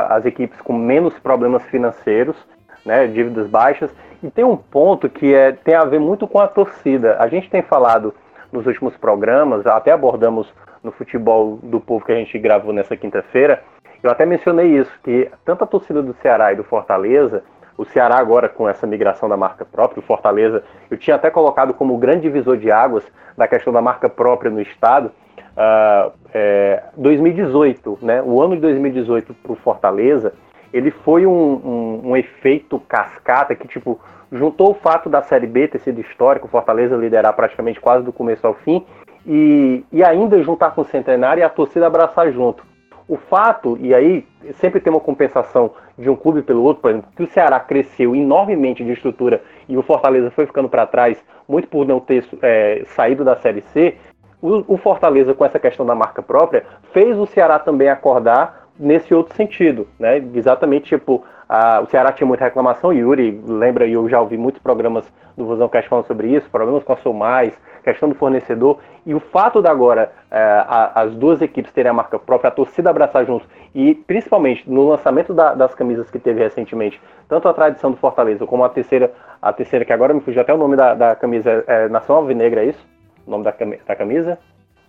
[0.09, 2.37] as equipes com menos problemas financeiros,
[2.85, 3.90] né, dívidas baixas.
[4.23, 7.16] E tem um ponto que é, tem a ver muito com a torcida.
[7.18, 8.14] A gente tem falado
[8.53, 13.62] nos últimos programas, até abordamos no futebol do povo que a gente gravou nessa quinta-feira,
[14.03, 17.42] eu até mencionei isso, que tanto a torcida do Ceará e do Fortaleza,
[17.81, 21.73] o Ceará agora com essa migração da marca própria, o Fortaleza, eu tinha até colocado
[21.73, 23.03] como grande divisor de águas
[23.38, 25.11] da questão da marca própria no estado,
[25.57, 30.35] uh, é, 2018, né, o ano de 2018 para o Fortaleza,
[30.75, 33.99] ele foi um, um, um, efeito cascata que, tipo,
[34.31, 38.12] juntou o fato da Série B ter sido histórico, o Fortaleza liderar praticamente quase do
[38.12, 38.85] começo ao fim,
[39.27, 42.62] e, e ainda juntar com o Centenário e a torcida abraçar junto.
[43.11, 44.25] O fato, e aí
[44.61, 48.14] sempre tem uma compensação de um clube pelo outro, por exemplo, que o Ceará cresceu
[48.14, 52.85] enormemente de estrutura e o Fortaleza foi ficando para trás, muito por não ter é,
[52.87, 53.96] saído da Série C,
[54.40, 59.12] o, o, Fortaleza, com essa questão da marca própria, fez o Ceará também acordar nesse
[59.12, 60.23] outro sentido, né?
[60.33, 65.05] Exatamente, tipo, a, o Ceará tinha muita reclamação, Yuri, lembra, eu já ouvi muitos programas
[65.37, 69.19] do Vozão Cast falando sobre isso, problemas com a Somais, questão do fornecedor, e o
[69.19, 73.27] fato de agora é, a, as duas equipes terem a marca própria, a torcida abraçar
[73.27, 77.97] juntos, e principalmente no lançamento da, das camisas que teve recentemente, tanto a tradição do
[77.97, 81.17] Fortaleza como a terceira, a terceira que agora me fugiu até o nome da, da
[81.17, 82.87] camisa, é, Nação Alvinegra, é isso?
[83.27, 83.53] O nome da,
[83.89, 84.39] da camisa?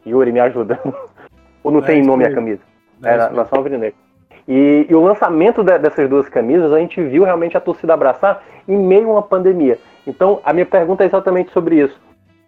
[0.05, 0.79] Yuri, me ajuda.
[1.63, 2.61] Ou não é, tem nome a camisa?
[3.03, 3.95] É, é Nação Alvinegra.
[4.53, 8.43] E, e, o lançamento de, dessas duas camisas, a gente viu realmente a torcida abraçar
[8.67, 9.79] em meio a uma pandemia.
[10.05, 11.97] Então, a minha pergunta é exatamente sobre isso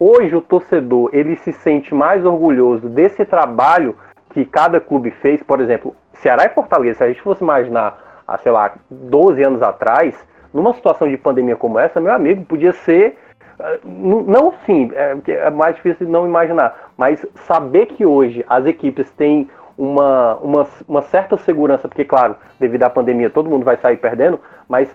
[0.03, 3.95] hoje o torcedor ele se sente mais orgulhoso desse trabalho
[4.31, 8.37] que cada clube fez, por exemplo, Ceará e Fortaleza, se a gente fosse imaginar, há,
[8.37, 10.15] sei lá, 12 anos atrás,
[10.53, 13.17] numa situação de pandemia como essa, meu amigo, podia ser,
[13.59, 19.09] ah, não sim, é, é mais difícil não imaginar, mas saber que hoje as equipes
[19.11, 23.97] têm uma, uma, uma certa segurança, porque, claro, devido à pandemia todo mundo vai sair
[23.97, 24.89] perdendo, mas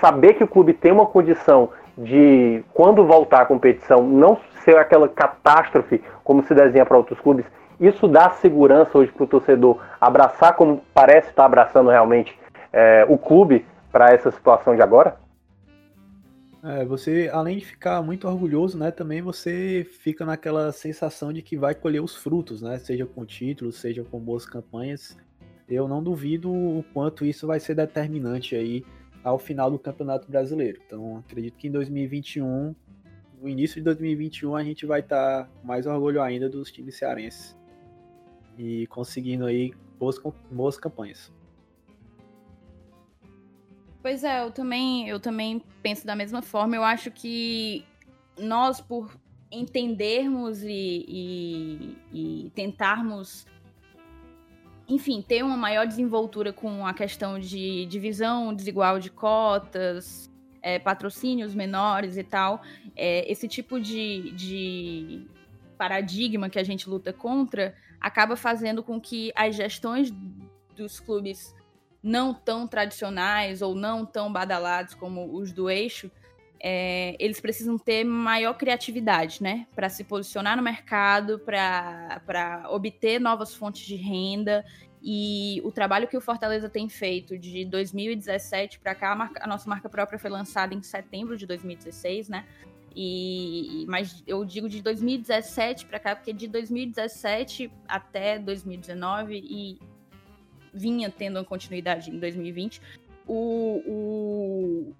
[0.00, 5.08] saber que o clube tem uma condição de, quando voltar à competição, não ser aquela
[5.08, 7.46] catástrofe como se desenha para outros clubes,
[7.80, 12.36] isso dá segurança hoje para o torcedor abraçar como parece estar abraçando realmente
[12.72, 15.16] é, o clube para essa situação de agora?
[16.64, 21.58] É, você, além de ficar muito orgulhoso, né, também você fica naquela sensação de que
[21.58, 25.14] vai colher os frutos, né, seja com títulos, seja com boas campanhas.
[25.68, 28.82] Eu não duvido o quanto isso vai ser determinante aí
[29.22, 30.80] ao final do Campeonato Brasileiro.
[30.86, 32.74] Então, acredito que em 2021
[33.42, 37.54] no início de 2021 a gente vai estar tá mais orgulho ainda dos times cearenses
[38.56, 40.18] e conseguindo aí boas,
[40.50, 41.30] boas campanhas.
[44.04, 46.76] Pois é, eu também, eu também penso da mesma forma.
[46.76, 47.86] Eu acho que
[48.38, 49.18] nós, por
[49.50, 53.46] entendermos e, e, e tentarmos,
[54.86, 61.54] enfim, ter uma maior desenvoltura com a questão de divisão desigual de cotas, é, patrocínios
[61.54, 62.60] menores e tal,
[62.94, 65.26] é, esse tipo de, de
[65.78, 70.12] paradigma que a gente luta contra acaba fazendo com que as gestões
[70.76, 71.54] dos clubes
[72.04, 76.10] não tão tradicionais ou não tão badalados como os do eixo,
[76.60, 79.66] é, eles precisam ter maior criatividade, né?
[79.74, 84.64] Para se posicionar no mercado, para obter novas fontes de renda
[85.02, 89.46] e o trabalho que o Fortaleza tem feito de 2017 para cá, a, marca, a,
[89.46, 92.46] nossa marca própria foi lançada em setembro de 2016, né?
[92.96, 99.78] E, mas eu digo de 2017 para cá, porque de 2017 até 2019 e
[100.74, 102.80] vinha tendo uma continuidade em 2020,
[103.26, 104.94] o, o,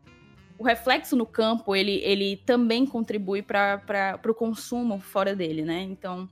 [0.58, 5.82] o reflexo no campo ele, ele também contribui para o consumo fora dele, né?
[5.82, 6.28] Então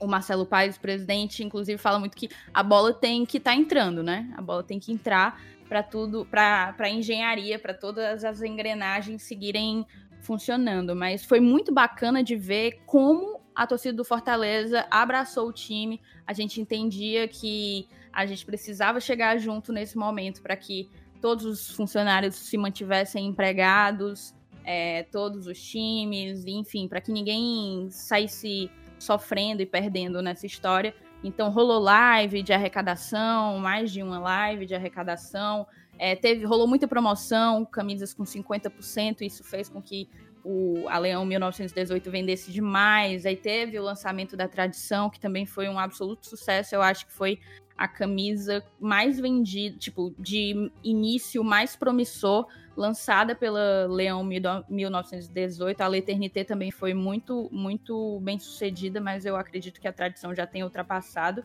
[0.00, 4.02] o Marcelo Paes, presidente, inclusive fala muito que a bola tem que estar tá entrando,
[4.02, 4.32] né?
[4.36, 9.86] A bola tem que entrar para tudo, para engenharia, para todas as engrenagens seguirem
[10.22, 10.96] funcionando.
[10.96, 16.00] Mas foi muito bacana de ver como a torcida do Fortaleza abraçou o time.
[16.26, 20.88] A gente entendia que a gente precisava chegar junto nesse momento para que
[21.20, 28.70] todos os funcionários se mantivessem empregados, é, todos os times, enfim, para que ninguém saísse
[28.98, 30.94] sofrendo e perdendo nessa história.
[31.22, 35.66] Então rolou live de arrecadação, mais de uma live de arrecadação.
[35.98, 40.08] É, teve, rolou muita promoção, camisas com 50%, isso fez com que
[40.42, 43.26] o a Leão 1918 vendesse demais.
[43.26, 46.74] Aí teve o lançamento da Tradição, que também foi um absoluto sucesso.
[46.74, 47.38] Eu acho que foi
[47.80, 55.80] a camisa mais vendida, tipo, de início mais promissor, lançada pela Leão 1918.
[55.80, 60.46] A L'Eternité também foi muito, muito bem sucedida, mas eu acredito que a tradição já
[60.46, 61.42] tem ultrapassado.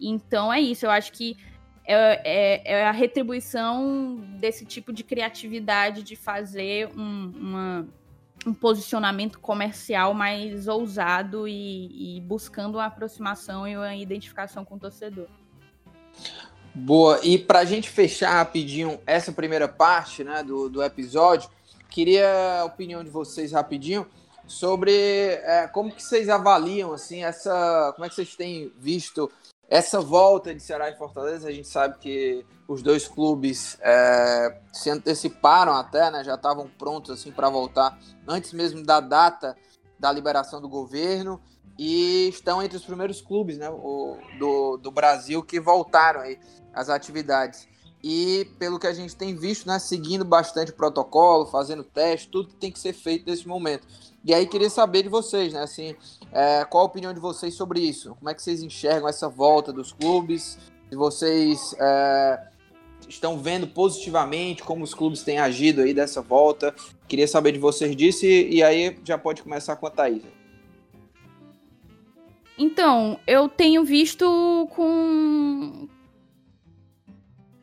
[0.00, 1.36] Então é isso, eu acho que
[1.84, 2.20] é,
[2.64, 7.88] é, é a retribuição desse tipo de criatividade de fazer um, uma,
[8.46, 14.78] um posicionamento comercial mais ousado e, e buscando uma aproximação e uma identificação com o
[14.78, 15.26] torcedor.
[16.74, 21.48] Boa, e para a gente fechar rapidinho essa primeira parte né, do, do episódio,
[21.88, 24.04] queria a opinião de vocês rapidinho
[24.44, 29.30] sobre é, como que vocês avaliam assim essa, como é que vocês têm visto
[29.68, 31.48] essa volta de Ceará e Fortaleza.
[31.48, 37.12] A gente sabe que os dois clubes é, se anteciparam até, né, já estavam prontos
[37.12, 39.56] assim para voltar antes mesmo da data
[39.96, 41.40] da liberação do governo
[41.78, 43.68] e estão entre os primeiros clubes né,
[44.40, 46.38] do, do Brasil que voltaram aí
[46.74, 47.66] às atividades.
[48.02, 52.50] E pelo que a gente tem visto, né, seguindo bastante o protocolo, fazendo teste, tudo
[52.50, 53.86] que tem que ser feito nesse momento.
[54.22, 55.96] E aí queria saber de vocês, né, assim,
[56.30, 58.14] é, qual a opinião de vocês sobre isso?
[58.16, 60.58] Como é que vocês enxergam essa volta dos clubes?
[60.90, 62.48] Se vocês é,
[63.08, 66.74] estão vendo positivamente como os clubes têm agido aí dessa volta?
[67.08, 70.22] Queria saber de vocês disso e, e aí já pode começar com a Thaís.
[72.56, 75.88] Então, eu tenho visto com.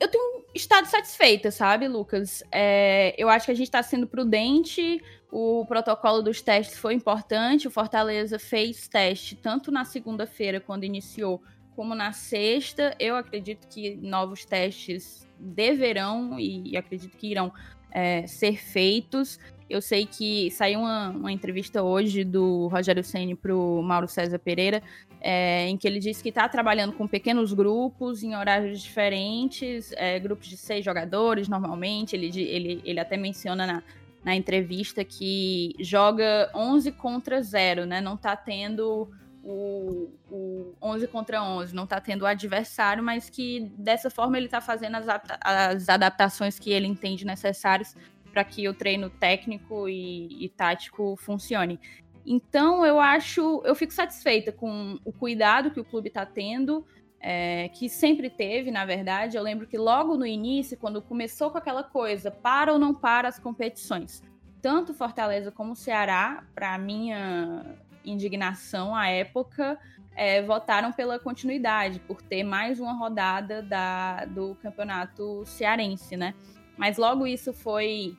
[0.02, 2.44] Eu tenho estado satisfeita, sabe, Lucas?
[2.52, 5.00] É, eu acho que a gente está sendo prudente.
[5.32, 7.68] O protocolo dos testes foi importante.
[7.68, 11.40] O Fortaleza fez teste tanto na segunda-feira, quando iniciou,
[11.76, 12.96] como na sexta.
[13.00, 17.54] Eu acredito que novos testes deverão e acredito que irão
[17.92, 19.40] é, ser feitos.
[19.72, 24.38] Eu sei que saiu uma, uma entrevista hoje do Rogério Ceni para o Mauro César
[24.38, 24.84] Pereira,
[25.22, 30.20] é, em que ele disse que está trabalhando com pequenos grupos em horários diferentes, é,
[30.20, 32.18] grupos de seis jogadores normalmente.
[32.18, 33.84] Ele, ele, ele até menciona na,
[34.26, 38.02] na entrevista que joga 11 contra 0, né?
[38.02, 39.10] Não está tendo
[39.42, 44.48] o, o 11 contra 11, não está tendo o adversário, mas que dessa forma ele
[44.48, 45.06] está fazendo as,
[45.40, 47.96] as adaptações que ele entende necessárias
[48.32, 51.80] para que o treino técnico e, e tático funcione.
[52.26, 56.86] Então eu acho, eu fico satisfeita com o cuidado que o clube está tendo,
[57.20, 59.38] é, que sempre teve, na verdade.
[59.38, 63.28] Eu lembro que logo no início, quando começou com aquela coisa, para ou não para
[63.28, 64.24] as competições,
[64.62, 69.80] tanto Fortaleza como Ceará, para minha indignação à época,
[70.16, 76.34] é, votaram pela continuidade, por ter mais uma rodada da, do campeonato cearense, né?
[76.78, 78.18] Mas logo isso foi.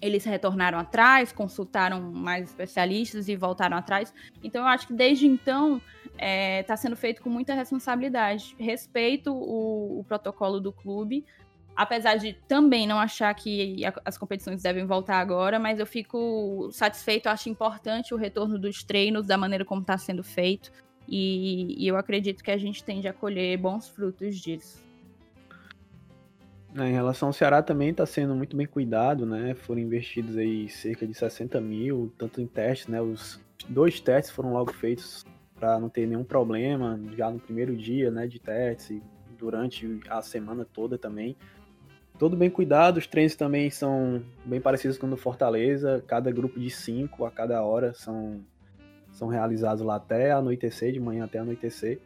[0.00, 4.12] Eles retornaram atrás, consultaram mais especialistas e voltaram atrás.
[4.42, 8.54] Então eu acho que desde então está é, tá sendo feito com muita responsabilidade.
[8.58, 11.24] Respeito o, o protocolo do clube,
[11.74, 17.28] apesar de também não achar que as competições devem voltar agora, mas eu fico satisfeito,
[17.28, 20.72] acho importante o retorno dos treinos da maneira como está sendo feito,
[21.08, 24.85] e, e, eu acredito que a gente tende a colher bons frutos disso.
[26.78, 29.54] É, em relação ao Ceará também está sendo muito bem cuidado, né?
[29.54, 33.00] Foram investidos aí cerca de 60 mil, tanto em testes, né?
[33.00, 38.10] Os dois testes foram logo feitos para não ter nenhum problema já no primeiro dia,
[38.10, 38.26] né?
[38.26, 39.00] De testes
[39.38, 41.34] durante a semana toda também.
[42.18, 46.60] Todo bem cuidado, os treinos também são bem parecidos com o do Fortaleza, cada grupo
[46.60, 48.44] de cinco a cada hora são,
[49.12, 52.00] são realizados lá até anoitecer, de manhã até anoitecer.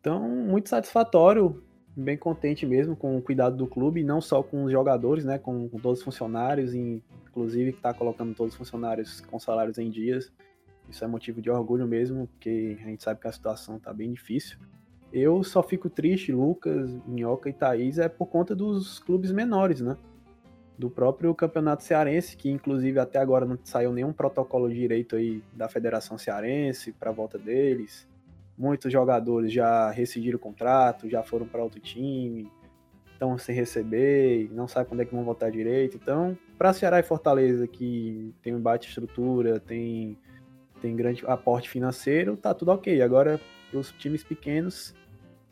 [0.00, 1.62] Então, muito satisfatório
[1.96, 5.68] bem contente mesmo com o cuidado do clube, não só com os jogadores, né, com,
[5.68, 10.32] com todos os funcionários, inclusive que está colocando todos os funcionários com salários em dias.
[10.88, 14.12] Isso é motivo de orgulho mesmo, porque a gente sabe que a situação está bem
[14.12, 14.58] difícil.
[15.12, 19.96] Eu só fico triste, Lucas, Minhoca e Thaís, é por conta dos clubes menores, né?
[20.78, 25.68] Do próprio Campeonato Cearense, que inclusive até agora não saiu nenhum protocolo direito aí da
[25.68, 28.08] Federação Cearense para a volta deles.
[28.60, 32.46] Muitos jogadores já rescindiram o contrato, já foram para outro time,
[33.10, 35.96] estão sem receber, não sabe quando é que vão voltar direito.
[35.96, 40.18] Então, para Ceará e Fortaleza, que tem um bate estrutura, tem,
[40.78, 43.00] tem grande aporte financeiro, tá tudo ok.
[43.00, 43.40] Agora,
[43.70, 44.94] para os times pequenos,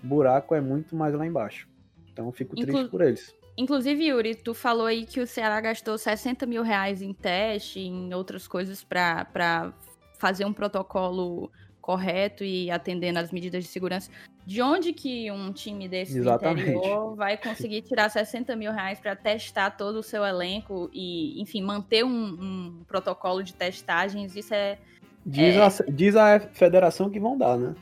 [0.04, 1.66] o buraco é muito mais lá embaixo.
[2.12, 3.34] Então, fico Inclu triste por eles.
[3.56, 8.12] Inclusive, Yuri, tu falou aí que o Ceará gastou 60 mil reais em teste, em
[8.12, 9.72] outras coisas, para
[10.18, 11.50] fazer um protocolo
[11.88, 14.10] correto e atendendo às medidas de segurança.
[14.44, 19.70] De onde que um time desse interior vai conseguir tirar 60 mil reais para testar
[19.70, 24.36] todo o seu elenco e, enfim, manter um, um protocolo de testagens?
[24.36, 24.76] Isso é.
[25.24, 25.62] Diz, É.
[25.64, 27.74] a, diz a federação que vão dar, né?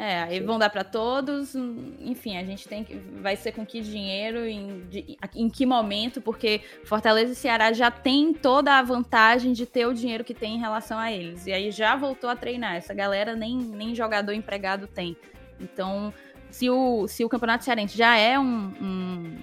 [0.00, 1.56] É, aí vão dar para todos.
[1.56, 2.94] hum, Enfim, a gente tem que.
[2.94, 7.90] Vai ser com que dinheiro, em, de- em que momento, porque Fortaleza e Ceará já
[7.90, 11.48] tem toda a vantagem de ter o dinheiro que tem em relação a eles.
[11.48, 12.76] E aí já voltou a treinar.
[12.76, 15.16] Essa galera nem, nem jogador empregado tem.
[15.58, 16.14] Então,
[16.48, 18.44] se o, se o Campeonato Cearense já é um,
[18.80, 19.36] um,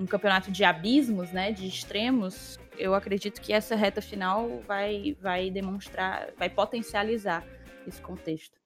[0.00, 1.52] um campeonato de abismos, né?
[1.52, 7.44] De extremos, eu acredito que essa reta final vai, vai demonstrar, vai potencializar
[7.86, 8.63] esse contexto.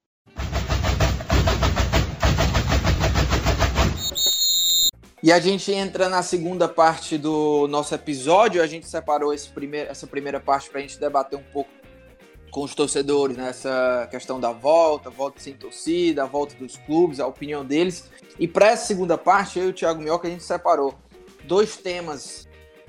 [5.21, 8.62] E a gente entra na segunda parte do nosso episódio.
[8.62, 11.71] A gente separou primeiro, essa primeira parte para a gente debater um pouco
[12.53, 13.49] com os torcedores, né?
[13.51, 18.09] Essa questão da volta, volta sem torcida, a volta dos clubes, a opinião deles.
[18.39, 20.95] E para essa segunda parte, eu e o Thiago Minhoca, a gente separou
[21.45, 22.49] dois temas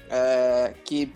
[0.10, 1.12] é, que,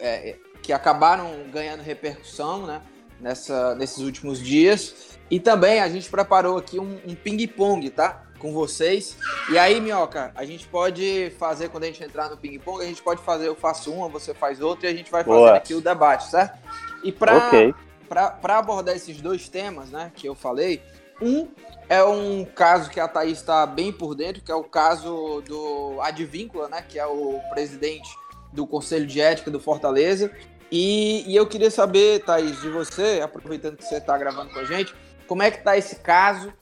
[0.00, 2.82] é, que acabaram ganhando repercussão, né?
[3.20, 5.16] Nessa, nesses últimos dias.
[5.30, 8.24] E também a gente preparou aqui um, um ping-pong, tá?
[8.44, 9.16] Com vocês.
[9.50, 13.00] E aí, Minhoca, a gente pode fazer, quando a gente entrar no ping-pong, a gente
[13.00, 15.48] pode fazer, eu faço uma, você faz outra e a gente vai Boa.
[15.48, 16.58] fazer aqui o debate, certo?
[17.02, 17.74] E para Ok.
[18.06, 20.82] para abordar esses dois temas, né, que eu falei,
[21.22, 21.48] um
[21.88, 25.98] é um caso que a Thaís está bem por dentro, que é o caso do
[26.02, 28.10] Advíncula, né, que é o presidente
[28.52, 30.30] do Conselho de Ética do Fortaleza.
[30.70, 34.64] E, e eu queria saber, Thaís, de você, aproveitando que você está gravando com a
[34.64, 34.94] gente,
[35.26, 36.52] como é que tá esse caso?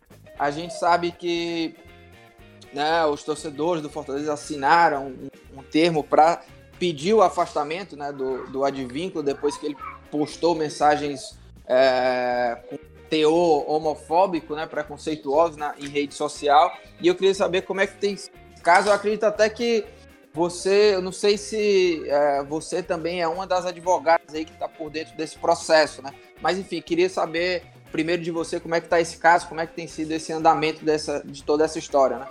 [0.42, 1.76] A gente sabe que
[2.72, 6.42] né, os torcedores do Fortaleza assinaram um, um termo para
[6.80, 9.76] pedir o afastamento né, do, do Advíncula depois que ele
[10.10, 12.76] postou mensagens é, com
[13.08, 16.76] teor homofóbico, né, preconceituoso na, em rede social.
[17.00, 18.18] E eu queria saber como é que tem
[18.64, 18.88] caso.
[18.88, 19.84] Eu acredito até que
[20.34, 24.68] você, eu não sei se é, você também é uma das advogadas aí que está
[24.68, 26.12] por dentro desse processo, né?
[26.40, 27.62] Mas enfim, queria saber
[27.92, 30.32] primeiro de você como é que está esse caso, como é que tem sido esse
[30.32, 32.26] andamento dessa, de toda essa história, né?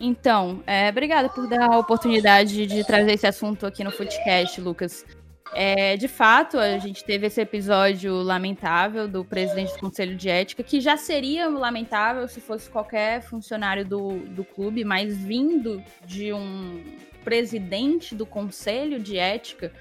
[0.00, 5.04] Então, é, obrigada por dar a oportunidade de trazer esse assunto aqui no Footcast, Lucas.
[5.52, 10.62] É, de fato, a gente teve esse episódio lamentável do presidente do Conselho de Ética,
[10.62, 16.84] que já seria lamentável se fosse qualquer funcionário do, do clube, mas vindo de um
[17.24, 19.72] presidente do Conselho de Ética,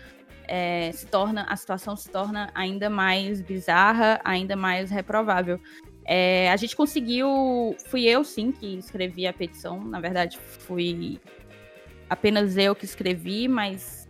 [0.47, 5.59] é, se torna a situação se torna ainda mais bizarra, ainda mais reprovável.
[6.05, 7.75] É, a gente conseguiu.
[7.87, 9.83] Fui eu, sim, que escrevi a petição.
[9.83, 11.19] Na verdade, fui
[12.09, 14.07] apenas eu que escrevi, mas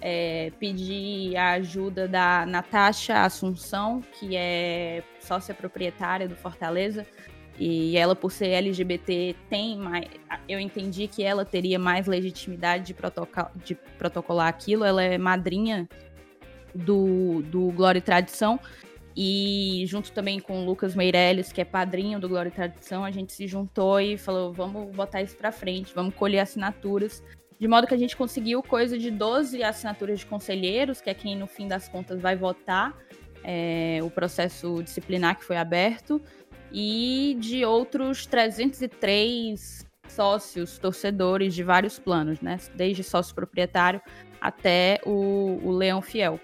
[0.00, 7.06] é, pedi a ajuda da Natasha Assunção, que é sócia proprietária do Fortaleza.
[7.58, 10.06] E ela, por ser LGBT, tem mais.
[10.48, 14.84] Eu entendi que ela teria mais legitimidade de, protoco de protocolar aquilo.
[14.84, 15.88] Ela é madrinha
[16.74, 18.58] do, do Glória e Tradição.
[19.16, 23.12] E junto também com o Lucas Meirelles, que é padrinho do Glória e Tradição, a
[23.12, 27.22] gente se juntou e falou: vamos botar isso pra frente, vamos colher assinaturas.
[27.56, 31.36] De modo que a gente conseguiu coisa de 12 assinaturas de conselheiros, que é quem
[31.36, 32.98] no fim das contas vai votar
[33.44, 36.20] é, o processo disciplinar que foi aberto,
[36.76, 42.58] e de outros 303 sócios, torcedores de vários planos, né?
[42.74, 44.00] Desde sócio proprietário
[44.40, 46.40] até o, o Leão Fiel.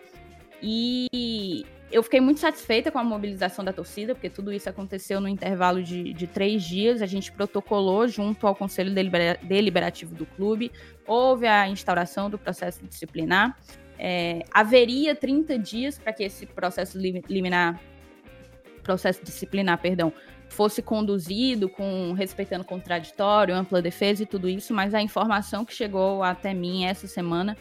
[0.63, 5.27] E eu fiquei muito satisfeita com a mobilização da torcida, porque tudo isso aconteceu no
[5.29, 7.03] intervalo de, de três dias.
[7.03, 10.71] A gente protocolou junto ao Conselho Delibera- Deliberativo do clube,
[11.07, 13.57] houve a instauração do processo disciplinar.
[13.99, 17.79] É, haveria 30 dias para que esse processo lim- liminar,
[18.83, 20.13] processo disciplinar, perdão,
[20.49, 26.23] fosse conduzido com respeitando contraditório, ampla defesa e tudo isso, mas a informação que chegou
[26.23, 27.57] até mim essa semana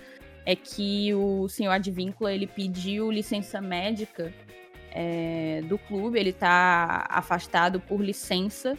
[0.46, 4.34] é que o senhor Advíncula ele pediu licença médica
[4.92, 8.76] é, do clube, ele está afastado por licença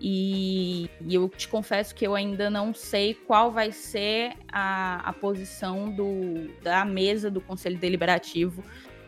[0.00, 5.12] e, e eu te confesso que eu ainda não sei qual vai ser a, a
[5.12, 8.62] posição do, da mesa do Conselho Deliberativo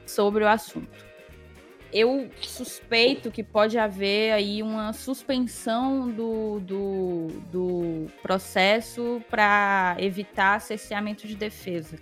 [0.06, 1.06] sobre o assunto.
[1.92, 11.26] Eu suspeito que pode haver aí uma suspensão do, do, do processo para evitar cerceamento
[11.26, 11.96] de defesa.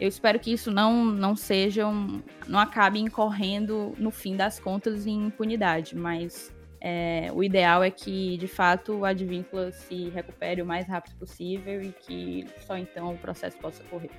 [0.00, 5.06] Eu espero que isso não, não seja um, não acabe incorrendo no fim das contas
[5.06, 10.66] em impunidade, mas é, o ideal é que, de fato, o Advíncula se recupere o
[10.66, 14.10] mais rápido possível e que só então o processo possa correr.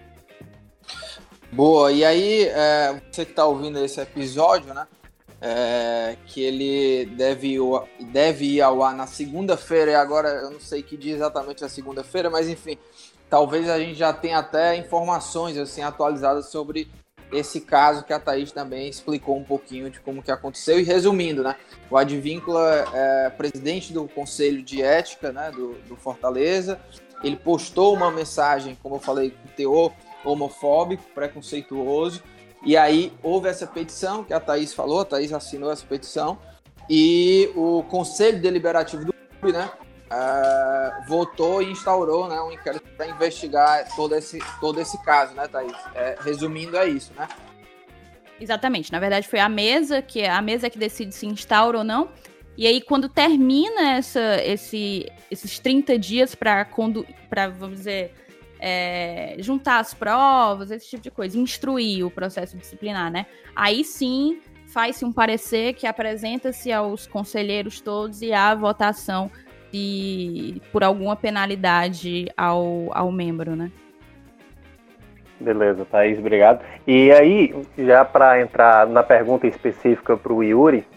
[1.52, 4.88] Boa, e aí, é, você que está ouvindo esse episódio, né?
[5.46, 7.58] É, que ele deve,
[8.14, 11.68] deve ir ao ar na segunda-feira, e agora eu não sei que dia exatamente é
[11.68, 12.78] segunda-feira, mas enfim,
[13.30, 16.90] talvez a gente já tenha até informações assim atualizadas sobre
[17.34, 20.80] esse caso que a Thaís também explicou um pouquinho de como que aconteceu.
[20.80, 21.56] E resumindo, né?
[21.90, 26.80] O Advíncula é presidente do Conselho de Ética né, do, do Fortaleza.
[27.24, 29.92] Ele postou uma mensagem, como eu falei, com teor
[30.24, 32.22] homofóbico, preconceituoso.
[32.66, 36.38] E aí houve essa petição que a Thaís falou, a Thaís assinou essa petição.
[36.90, 39.70] E o Conselho Deliberativo do clube, né?
[40.14, 45.48] uh, votou e instaurou né, um inquérito para investigar todo esse, todo esse caso, né,
[45.48, 45.74] Thaís?
[45.96, 47.28] É, resumindo, é isso, né?
[48.40, 48.92] Exatamente.
[48.92, 52.10] Na verdade, foi a mesa que a mesa que decide se instaura ou não.
[52.56, 56.68] E aí, quando termina essa, esse, esses 30 dias para,
[57.58, 58.14] vamos dizer,
[58.66, 63.26] é, juntar as provas, esse tipo de coisa, instruir o processo disciplinar, né?
[63.54, 69.30] Aí sim faz-se um parecer que apresenta-se aos conselheiros todos e há votação
[69.70, 73.70] de por alguma penalidade ao, ao membro, né?
[75.42, 76.64] Beleza, Thaís, obrigado.
[76.88, 80.88] E aí, já para entrar na pergunta específica para o Yuri,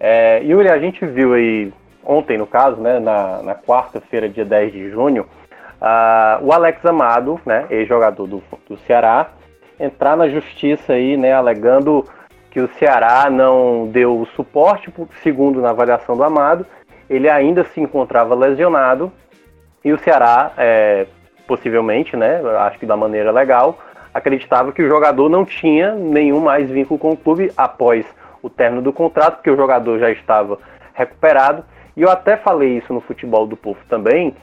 [0.00, 4.72] é, Yuri, a gente viu aí ontem, no caso, né, na, na quarta-feira, dia 10
[4.72, 5.24] de junho,
[5.82, 9.30] uh, o Alex Amado, né, ex-jogador do, do Ceará,
[9.78, 12.04] entrar na justiça aí, né, alegando
[12.50, 16.64] que o Ceará não deu suporte, segundo na avaliação do Amado,
[17.10, 19.10] ele ainda se encontrava lesionado
[19.84, 21.06] e o Ceará, é,
[21.46, 23.78] possivelmente, né, acho que da maneira legal,
[24.14, 28.06] acreditava que o jogador não tinha nenhum mais vínculo com o clube após
[28.42, 30.58] o término do contrato, porque o jogador já estava
[30.94, 31.64] recuperado.
[31.96, 34.34] E eu até falei isso no futebol do povo também,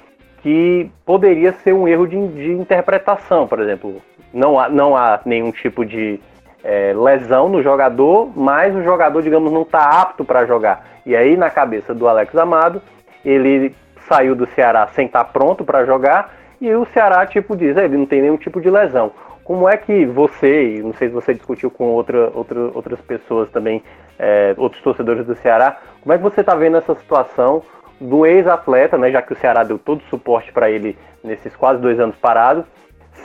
[0.42, 4.02] que poderia ser um erro de, de interpretação, por exemplo.
[4.34, 6.20] Não há, não há nenhum tipo de
[6.64, 10.86] é, lesão no jogador, mas o jogador, digamos, não está apto para jogar.
[11.06, 12.82] E aí, na cabeça do Alex Amado,
[13.24, 13.76] ele
[14.08, 17.98] saiu do Ceará sem estar tá pronto para jogar, e o Ceará, tipo, diz, ele
[17.98, 19.12] não tem nenhum tipo de lesão.
[19.44, 23.82] Como é que você, não sei se você discutiu com outra, outra, outras pessoas também,
[24.18, 27.64] é, outros torcedores do Ceará, como é que você está vendo essa situação
[28.00, 31.82] do ex-atleta, né, já que o Ceará deu todo o suporte para ele nesses quase
[31.82, 32.66] dois anos parado,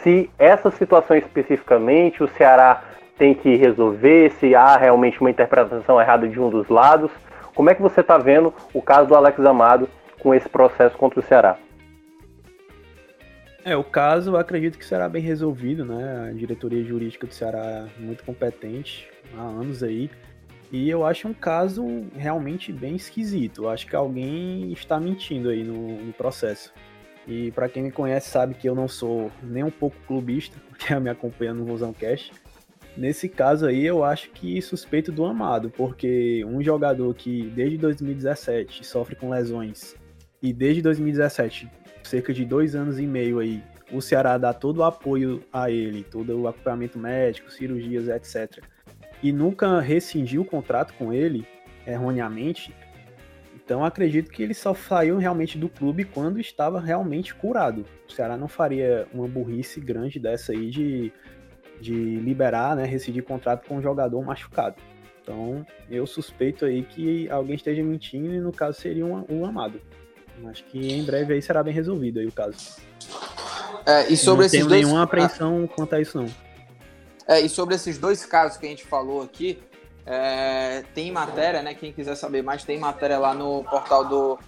[0.03, 2.83] se essa situação especificamente o Ceará
[3.17, 7.11] tem que resolver, se há realmente uma interpretação errada de um dos lados.
[7.55, 11.21] Como é que você está vendo o caso do Alex Amado com esse processo contra
[11.21, 11.57] o Ceará?
[13.65, 16.29] É, o caso acredito que será bem resolvido, né?
[16.29, 19.09] A diretoria jurídica do Ceará é muito competente
[19.39, 20.11] há anos aí.
[20.75, 23.63] E eu acho um caso realmente bem esquisito.
[23.63, 26.73] Eu acho que alguém está mentindo aí no, no processo.
[27.29, 30.93] E para quem me conhece sabe que eu não sou nem um pouco clubista, porque
[30.97, 32.33] me acompanha no Vozão Cash.
[32.97, 38.85] Nesse caso aí, eu acho que suspeito do Amado, porque um jogador que desde 2017
[38.85, 39.95] sofre com lesões
[40.43, 41.71] e desde 2017,
[42.03, 43.63] cerca de dois anos e meio aí,
[43.93, 48.74] o Ceará dá todo o apoio a ele, todo o acompanhamento médico, cirurgias, etc.
[49.25, 51.45] E nunca rescindiu o contrato com ele,
[51.85, 52.73] erroneamente.
[53.57, 57.85] Então acredito que ele só saiu realmente do clube quando estava realmente curado.
[58.07, 61.13] O Ceará não faria uma burrice grande dessa aí de
[61.81, 64.77] de liberar, né, rescindir contrato com um jogador machucado.
[65.21, 69.81] Então, eu suspeito aí que alguém esteja mentindo e no caso seria um, um amado.
[70.47, 72.57] Acho que em breve aí será bem resolvido aí o caso.
[73.87, 74.83] É, e sobre não esses tenho dois...
[74.83, 75.75] nenhuma apreensão ah.
[75.75, 76.27] quanto a isso não.
[77.27, 79.63] É, e sobre esses dois casos que a gente falou aqui,
[80.07, 81.75] é, tem matéria, né?
[81.75, 84.39] Quem quiser saber mais, tem matéria lá no portal do,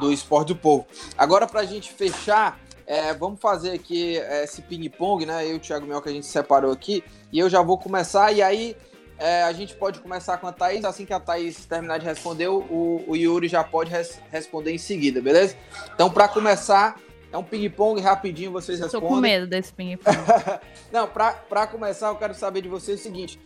[0.00, 0.86] do Esporte do Povo.
[1.16, 5.46] Agora, para a gente fechar, é, vamos fazer aqui é, esse ping-pong, né?
[5.46, 7.04] Eu e o Thiago Mel que a gente separou aqui.
[7.32, 8.76] E eu já vou começar, e aí
[9.18, 10.84] é, a gente pode começar com a Thaís.
[10.84, 14.78] Assim que a Thaís terminar de responder, o, o Yuri já pode res, responder em
[14.78, 15.56] seguida, beleza?
[15.94, 16.98] Então, para começar,
[17.34, 19.08] é um ping-pong rapidinho, vocês respondem.
[19.08, 20.16] Tô com medo desse ping-pong.
[20.92, 23.40] Não, para começar, eu quero saber de vocês o seguinte.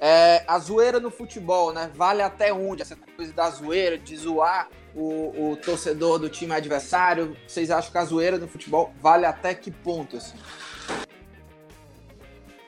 [0.00, 1.88] É, a zoeira no futebol, né?
[1.94, 2.82] Vale até onde?
[2.82, 7.36] Essa coisa da zoeira, de zoar o, o, torcedor do time adversário?
[7.46, 10.16] Vocês acham que a zoeira no futebol vale até que ponto?
[10.16, 10.36] Assim?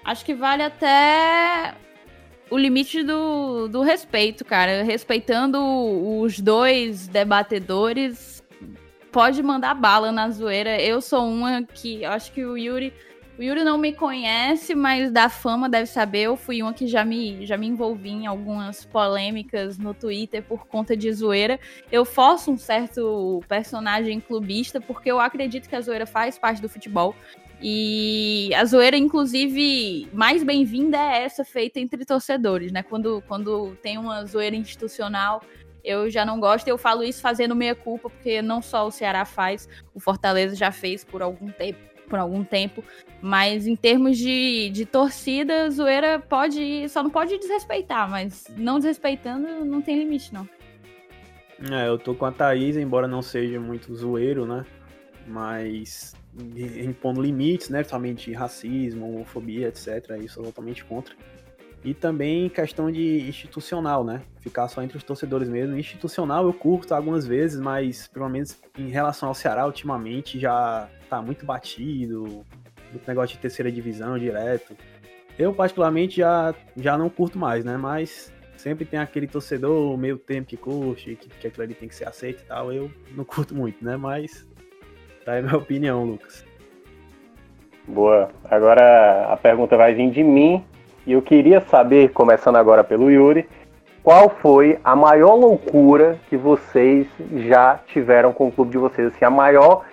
[0.05, 1.75] Acho que vale até
[2.49, 4.85] o limite do, do respeito, cara.
[4.85, 5.61] Respeitando
[6.21, 8.30] os dois debatedores,
[9.13, 10.81] pode mandar bala na zoeira.
[10.81, 12.93] Eu sou uma que acho que o Yuri
[13.39, 16.23] O Yuri não me conhece, mas da fama deve saber.
[16.25, 20.67] Eu fui uma que já me, já me envolvi em algumas polêmicas no Twitter por
[20.67, 21.59] conta de zoeira.
[21.91, 26.69] Eu forço um certo personagem clubista, porque eu acredito que a zoeira faz parte do
[26.69, 27.15] futebol.
[27.63, 32.83] E a zoeira, inclusive, mais bem-vinda é essa feita entre torcedores, né?
[32.83, 35.43] Quando, quando tem uma zoeira institucional,
[35.85, 36.68] eu já não gosto.
[36.68, 40.70] Eu falo isso fazendo meia culpa, porque não só o Ceará faz, o Fortaleza já
[40.70, 42.83] fez por algum tempo por algum tempo.
[43.22, 46.89] Mas em termos de, de torcida, zoeira pode.
[46.89, 50.47] Só não pode desrespeitar, mas não desrespeitando não tem limite, não.
[51.70, 54.66] É, eu tô com a Thaís, embora não seja muito zoeiro, né?
[55.26, 56.14] Mas
[56.83, 57.85] impondo limites, né?
[57.85, 60.18] Somente racismo, homofobia, etc.
[60.22, 61.14] Isso sou totalmente contra.
[61.83, 64.20] E também questão de institucional, né?
[64.41, 65.76] Ficar só entre os torcedores mesmo.
[65.76, 71.22] Institucional eu curto algumas vezes, mas pelo menos em relação ao Ceará, ultimamente já tá
[71.22, 72.45] muito batido.
[72.91, 74.76] Muito negócio de terceira divisão direto.
[75.39, 77.76] Eu, particularmente, já, já não curto mais, né?
[77.78, 81.95] Mas sempre tem aquele torcedor meio tempo que curte, que, que aquilo ali tem que
[81.95, 82.70] ser aceito e tal.
[82.70, 83.97] Eu não curto muito, né?
[83.97, 84.47] Mas
[85.24, 86.45] tá aí a minha opinião, Lucas.
[87.89, 88.31] Boa.
[88.45, 90.62] Agora a pergunta vai vir de mim
[91.11, 93.49] e eu queria saber, começando agora pelo Yuri,
[94.01, 97.05] qual foi a maior loucura que vocês
[97.49, 99.09] já tiveram com o clube de vocês?
[99.09, 99.85] Assim, a maior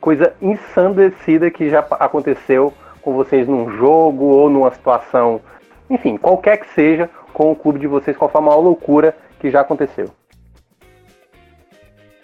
[0.00, 5.42] coisa ensandecida que já aconteceu com vocês num jogo ou numa situação,
[5.90, 9.50] enfim, qualquer que seja, com o clube de vocês, qual foi a maior loucura que
[9.50, 10.06] já aconteceu?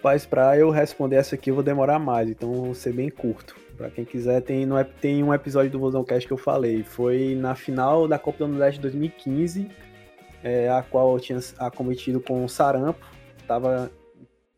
[0.03, 3.55] Mas para eu responder essa aqui eu vou demorar mais, então vou ser bem curto.
[3.79, 6.83] Para quem quiser, tem, no, tem um episódio do Vozão Cast que eu falei.
[6.83, 9.69] Foi na final da Copa do Nordeste 2015,
[10.43, 12.99] é, a qual eu tinha acometido com o sarampo.
[13.47, 13.89] Tava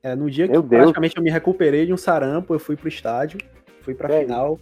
[0.01, 0.82] é, no dia Meu que Deus.
[0.82, 3.38] praticamente eu me recuperei de um sarampo, eu fui pro estádio,
[3.82, 4.59] fui pra é final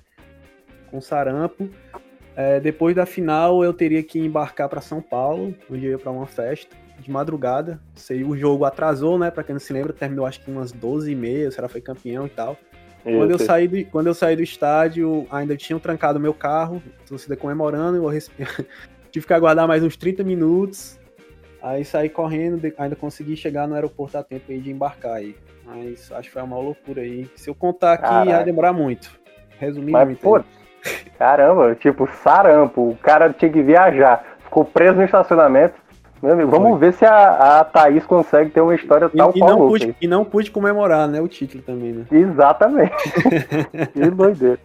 [0.91, 1.69] com sarampo.
[2.35, 6.11] É, depois da final, eu teria que embarcar para São Paulo, onde eu ia para
[6.11, 7.79] uma festa de madrugada.
[7.95, 9.31] Sei, o jogo atrasou, né?
[9.31, 11.79] Para quem não se lembra, terminou acho que umas 12 e meia, o Ceará foi
[11.79, 12.57] campeão e tal.
[13.17, 17.35] Quando eu, saí do, quando eu saí do estádio, ainda tinham trancado meu carro, torcida
[17.35, 18.19] comemorando, eu
[19.11, 20.99] tive que aguardar mais uns 30 minutos.
[21.61, 25.35] Aí saí correndo, ainda consegui chegar no aeroporto a tempo aí de embarcar aí.
[25.65, 27.29] Mas acho que foi uma loucura aí.
[27.35, 28.31] Se eu contar aqui, Caraca.
[28.31, 29.11] vai demorar muito.
[29.59, 30.21] Resumindo Mas, muito.
[30.21, 30.41] Pô,
[31.17, 32.89] caramba, tipo, sarampo.
[32.89, 34.37] O cara tinha que viajar.
[34.45, 35.75] Ficou preso no estacionamento
[36.27, 36.79] amigo, vamos Foi.
[36.79, 40.07] ver se a, a Thaís consegue ter uma história tal e, qual não pude, E
[40.07, 42.05] não pude comemorar, né, o título também, né?
[42.11, 42.93] Exatamente.
[43.93, 44.59] que doideira.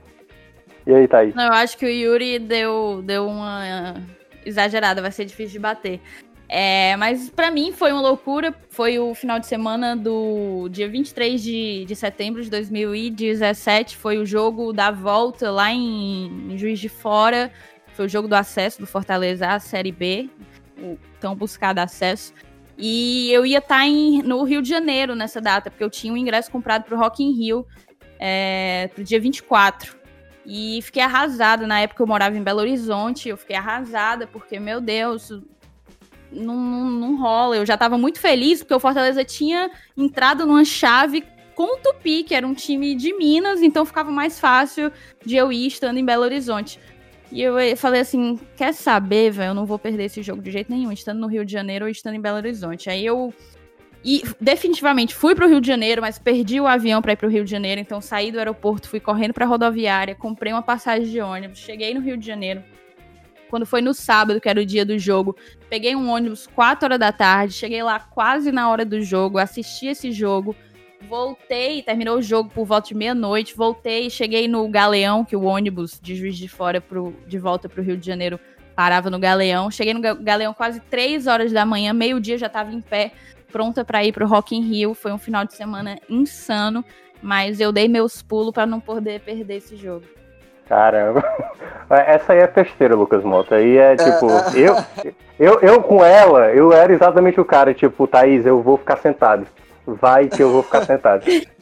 [0.87, 1.35] E aí, Thaís?
[1.35, 3.95] Não, eu acho que o Yuri deu, deu uma
[4.45, 6.01] exagerada, vai ser difícil de bater.
[6.49, 8.55] É, mas para mim foi uma loucura.
[8.69, 13.97] Foi o final de semana do dia 23 de, de setembro de 2017.
[13.97, 17.51] Foi o jogo da volta lá em, em Juiz de Fora.
[17.95, 20.29] Foi o jogo do acesso do Fortaleza à Série B
[20.79, 22.33] o tão buscado acesso.
[22.77, 23.89] E eu ia estar tá
[24.25, 27.23] no Rio de Janeiro nessa data, porque eu tinha um ingresso comprado para o Rock
[27.23, 27.67] in Rio
[28.19, 29.97] é, pro dia 24.
[30.47, 31.67] E fiquei arrasada.
[31.67, 35.31] Na época eu morava em Belo Horizonte, eu fiquei arrasada, porque, meu Deus,
[36.31, 37.57] não, não, não rola.
[37.57, 42.25] Eu já estava muito feliz, porque o Fortaleza tinha entrado numa chave com o Tupi,
[42.25, 44.91] que era um time de Minas, então ficava mais fácil
[45.25, 46.81] de eu ir estando em Belo Horizonte.
[47.35, 49.51] E eu falei assim: quer saber, velho?
[49.51, 51.91] Eu não vou perder esse jogo de jeito nenhum, estando no Rio de Janeiro ou
[51.91, 52.89] estando em Belo Horizonte.
[52.89, 53.35] Aí eu.
[54.05, 57.45] E definitivamente fui pro Rio de Janeiro, mas perdi o avião para ir pro Rio
[57.45, 61.59] de Janeiro, então saí do aeroporto, fui correndo pra rodoviária, comprei uma passagem de ônibus,
[61.59, 62.63] cheguei no Rio de Janeiro.
[63.49, 65.35] Quando foi no sábado, que era o dia do jogo,
[65.71, 69.87] peguei um ônibus 4 horas da tarde, cheguei lá quase na hora do jogo, assisti
[69.87, 70.55] esse jogo
[71.09, 73.57] Voltei, terminou o jogo por volta de meia-noite.
[73.57, 77.81] Voltei, cheguei no Galeão, que o ônibus de Juiz de Fora pro, de volta para
[77.81, 78.39] o Rio de Janeiro
[78.75, 79.71] parava no Galeão.
[79.71, 83.13] Cheguei no Galeão quase três horas da manhã, meio-dia já estava em pé,
[83.53, 84.95] pronta para ir para o Rock in Rio.
[84.95, 86.85] Foi um final de semana insano,
[87.23, 90.05] mas eu dei meus pulos para não poder perder esse jogo.
[90.67, 91.23] Caramba.
[91.91, 93.57] Essa aí é festeira, Lucas Mota.
[93.57, 94.27] Aí é tipo,
[94.57, 94.75] eu,
[95.39, 99.47] eu, eu com ela, eu era exatamente o cara, tipo, Thaís, eu vou ficar sentado
[99.87, 101.25] vai que eu vou ficar sentado.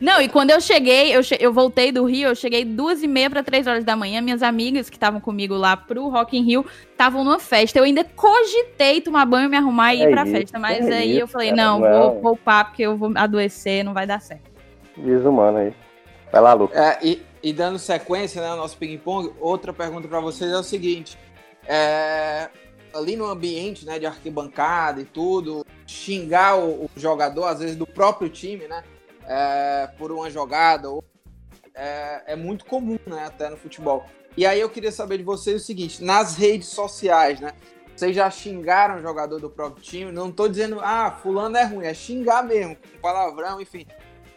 [0.00, 3.06] Não, e quando eu cheguei, eu, che eu voltei do Rio, eu cheguei duas e
[3.06, 4.20] meia para três horas da manhã.
[4.20, 7.78] Minhas amigas que estavam comigo lá pro Rock in Rio estavam numa festa.
[7.78, 10.58] Eu ainda cogitei tomar banho, me arrumar e ir é pra isso, festa.
[10.58, 13.84] Mas é aí isso, eu falei, cara, não, não, vou poupar porque eu vou adoecer,
[13.84, 14.50] não vai dar certo.
[14.96, 15.72] Desumano aí.
[16.30, 16.76] Vai lá, Lucas.
[16.76, 20.64] É, e, e, dando sequência, né, ao nosso ping-pong, outra pergunta para vocês é o
[20.64, 21.16] seguinte.
[21.66, 22.48] É,
[22.94, 27.86] ali no ambiente, né, de arquibancada e tudo, xingar o, o jogador, às vezes do
[27.86, 28.84] próprio time, né,
[29.26, 31.04] é, por uma jogada, ou,
[31.74, 34.06] é, é, muito comum, né, até no futebol.
[34.36, 37.52] E aí eu queria saber de vocês o seguinte: nas redes sociais, né?
[37.94, 40.10] Vocês já xingaram o jogador do próprio time?
[40.10, 43.86] Não tô dizendo, ah, fulano é ruim, é xingar mesmo, com palavrão, enfim.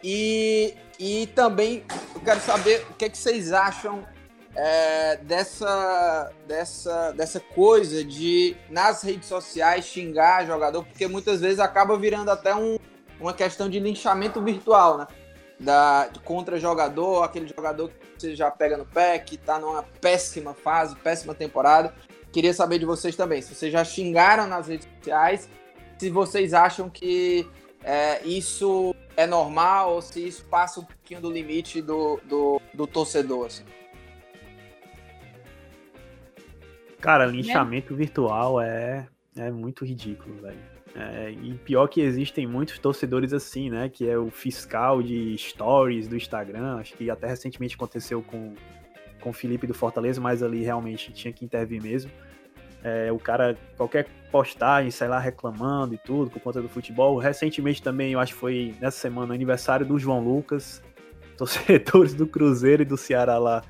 [0.04, 1.84] E, e também
[2.14, 4.06] eu quero saber o que, é que vocês acham
[4.58, 11.96] é, dessa, dessa, dessa coisa de, nas redes sociais, xingar jogador, porque muitas vezes acaba
[11.96, 12.80] virando até um,
[13.20, 15.08] uma questão de linchamento virtual, né?
[15.60, 20.56] Da, contra jogador, aquele jogador que você já pega no pé, que tá numa péssima
[20.56, 21.94] fase, péssima temporada.
[22.32, 25.48] Queria saber de vocês também, se vocês já xingaram nas redes sociais,
[26.00, 27.48] se vocês acham que
[27.84, 32.88] é, isso é normal ou se isso passa um pouquinho do limite do, do, do
[32.88, 33.46] torcedor.
[33.48, 33.64] Assim.
[37.00, 37.98] Cara, linchamento é.
[37.98, 40.78] virtual é, é muito ridículo, velho.
[40.96, 43.88] É, e pior que existem muitos torcedores assim, né?
[43.88, 46.78] Que é o fiscal de stories do Instagram.
[46.78, 48.56] Acho que até recentemente aconteceu com,
[49.22, 52.10] com o Felipe do Fortaleza, mas ali realmente tinha que intervir mesmo.
[52.84, 57.18] É, o cara, qualquer postagem, sai lá reclamando e tudo por conta do futebol.
[57.18, 60.82] Recentemente também, eu acho que foi nessa semana, aniversário do João Lucas.
[61.38, 63.62] Torcedores do Cruzeiro e do Ceará lá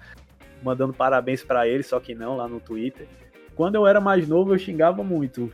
[0.62, 3.08] mandando parabéns para ele, só que não, lá no Twitter.
[3.55, 5.51] Quando eu era mais novo, eu xingava muito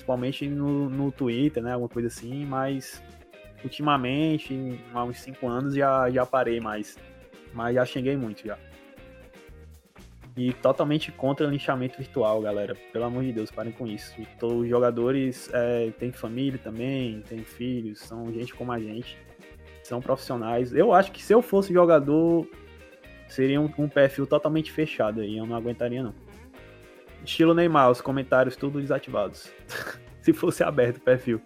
[0.00, 1.72] principalmente no, no Twitter, né?
[1.72, 3.02] Alguma coisa assim, mas
[3.62, 6.98] ultimamente, há uns 5 anos, já, já parei mais.
[7.52, 8.58] Mas já xinguei muito já.
[10.36, 12.74] E totalmente contra o linchamento virtual, galera.
[12.92, 14.14] Pelo amor de Deus, parem com isso.
[14.42, 19.18] Os jogadores é, têm família também, têm filhos, são gente como a gente.
[19.82, 20.72] São profissionais.
[20.72, 22.46] Eu acho que se eu fosse jogador,
[23.32, 25.36] seria um, um perfil totalmente fechado aí.
[25.36, 26.14] Eu não aguentaria, não.
[27.24, 29.50] Estilo Neymar, os comentários tudo desativados.
[30.20, 31.40] Se fosse aberto o perfil.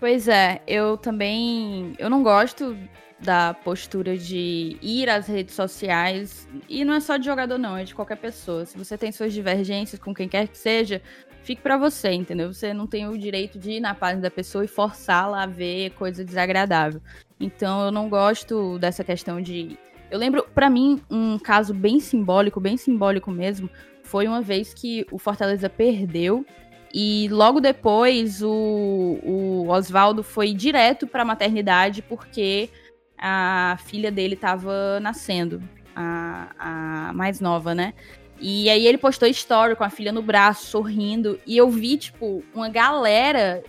[0.00, 1.94] Pois é, eu também.
[1.98, 2.76] Eu não gosto
[3.20, 6.48] da postura de ir às redes sociais.
[6.68, 8.64] E não é só de jogador, não, é de qualquer pessoa.
[8.66, 11.00] Se você tem suas divergências com quem quer que seja,
[11.42, 12.52] fique para você, entendeu?
[12.52, 15.90] Você não tem o direito de ir na página da pessoa e forçá-la a ver
[15.90, 17.00] coisa desagradável.
[17.38, 19.78] Então eu não gosto dessa questão de
[20.12, 23.70] eu lembro, para mim, um caso bem simbólico, bem simbólico mesmo,
[24.02, 26.44] foi uma vez que o Fortaleza perdeu
[26.92, 32.68] e logo depois o, o Oswaldo foi direto para a maternidade porque
[33.16, 35.62] a filha dele estava nascendo,
[35.96, 37.94] a, a mais nova, né?
[38.42, 42.42] E aí ele postou story com a filha no braço, sorrindo, e eu vi, tipo,
[42.52, 43.62] uma galera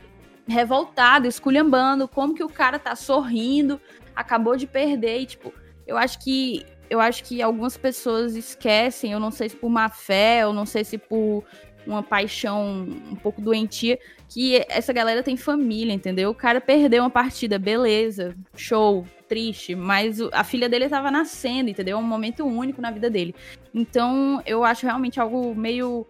[0.47, 3.79] revoltada, esculhambando, como que o cara tá sorrindo,
[4.15, 5.53] acabou de perder, e, tipo,
[5.85, 9.89] eu acho que eu acho que algumas pessoas esquecem, eu não sei se por má
[9.89, 11.43] fé, eu não sei se por
[11.87, 13.97] uma paixão um pouco doentia,
[14.29, 16.29] que essa galera tem família, entendeu?
[16.29, 21.97] O cara perdeu uma partida, beleza, show, triste, mas a filha dele estava nascendo, entendeu?
[21.97, 23.33] É um momento único na vida dele.
[23.73, 26.05] Então, eu acho realmente algo meio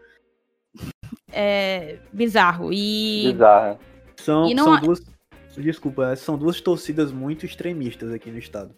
[1.31, 2.73] é, bizarro.
[2.73, 3.31] E.
[3.31, 3.79] Bizarro.
[4.17, 4.65] São, e não...
[4.65, 5.01] são duas.
[5.55, 8.75] Desculpa, são duas torcidas muito extremistas aqui no estado.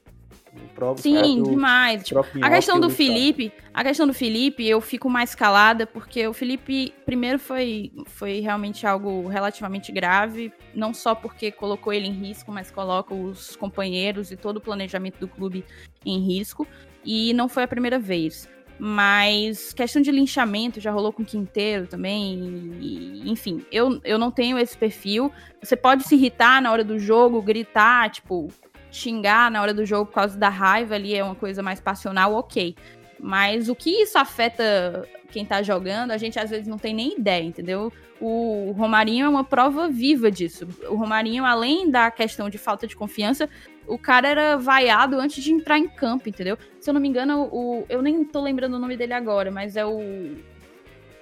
[0.73, 2.03] Próprio, Sim, próprio, demais.
[2.03, 6.33] Tipo, a questão do Felipe, a questão do Felipe, eu fico mais calada porque o
[6.33, 12.51] Felipe primeiro foi foi realmente algo relativamente grave, não só porque colocou ele em risco,
[12.51, 15.63] mas coloca os companheiros e todo o planejamento do clube
[16.05, 16.67] em risco,
[17.03, 18.49] e não foi a primeira vez.
[18.77, 22.73] Mas questão de linchamento já rolou com o Quinteiro também.
[22.81, 25.31] E, enfim, eu, eu não tenho esse perfil.
[25.63, 28.49] Você pode se irritar na hora do jogo, gritar, tipo,
[28.95, 32.33] xingar na hora do jogo por causa da raiva ali é uma coisa mais passional,
[32.33, 32.75] ok.
[33.19, 37.17] Mas o que isso afeta quem tá jogando, a gente às vezes não tem nem
[37.17, 37.91] ideia, entendeu?
[38.21, 40.67] O Romarinho é uma prova viva disso.
[40.89, 43.49] O Romarinho, além da questão de falta de confiança,
[43.87, 46.57] o cara era vaiado antes de entrar em campo, entendeu?
[46.79, 49.75] Se eu não me engano, o, eu nem tô lembrando o nome dele agora, mas
[49.75, 49.99] é o.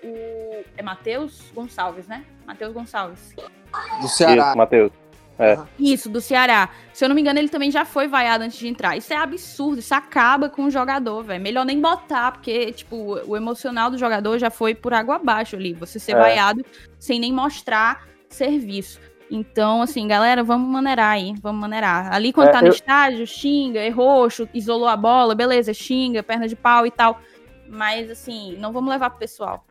[0.03, 2.23] o é Matheus Gonçalves, né?
[2.45, 3.35] Matheus Gonçalves.
[4.01, 4.55] Do Ceará.
[4.55, 4.91] Matheus.
[5.37, 5.57] É.
[5.79, 6.69] Isso, do Ceará.
[6.93, 8.95] Se eu não me engano, ele também já foi vaiado antes de entrar.
[8.95, 11.41] Isso é absurdo, isso acaba com o jogador, velho.
[11.41, 15.73] Melhor nem botar, porque, tipo, o emocional do jogador já foi por água abaixo ali.
[15.73, 16.19] Você ser é.
[16.19, 16.63] vaiado
[16.99, 18.99] sem nem mostrar serviço.
[19.29, 22.13] Então, assim, galera, vamos maneirar aí, vamos maneirar.
[22.13, 22.73] Ali quando é, tá no eu...
[22.73, 27.19] estádio, xinga, errou, isolou a bola, beleza, xinga, perna de pau e tal.
[27.67, 29.65] Mas, assim, não vamos levar pro pessoal.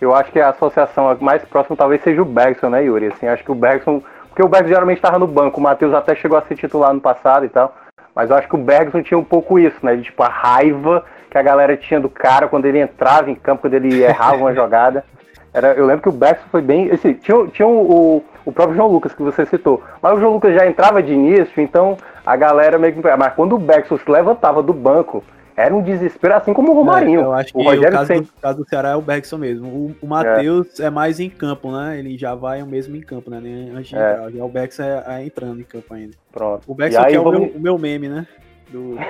[0.00, 3.06] Eu acho que a associação mais próxima talvez seja o Bergson, né, Yuri?
[3.06, 4.02] Assim, acho que o Bergson
[4.38, 7.00] porque o Bergson geralmente estava no banco, o Matheus até chegou a ser titular no
[7.00, 7.74] passado e tal.
[8.14, 9.96] Mas eu acho que o Bergson tinha um pouco isso, né?
[9.96, 13.62] De, tipo, a raiva que a galera tinha do cara quando ele entrava em campo,
[13.62, 15.04] quando ele errava uma jogada.
[15.52, 16.88] Era, eu lembro que o Bergson foi bem.
[16.92, 19.82] Assim, tinha tinha o, o próprio João Lucas que você citou.
[20.00, 23.16] Mas o João Lucas já entrava de início, então a galera meio que.
[23.16, 25.24] Mas quando o Bergson se levantava do banco
[25.58, 27.20] era um desespero, assim como o Romarinho.
[27.20, 28.26] É, eu acho que o, o, Rogério caso, sempre...
[28.26, 29.66] do, caso do Ceará é o Bergson mesmo.
[29.66, 30.84] O, o Matheus é.
[30.84, 30.90] é.
[30.90, 31.98] mais em campo, né?
[31.98, 33.38] Ele já vai mesmo em campo, né?
[33.74, 34.12] Antes de é.
[34.12, 34.30] entrar.
[34.30, 36.12] Já o Bergson é, é, entrando em campo ainda.
[36.30, 36.62] Pronto.
[36.64, 37.38] O Bergson que é vamos...
[37.38, 38.24] o, meu, o meu meme, né?
[38.70, 38.96] Do...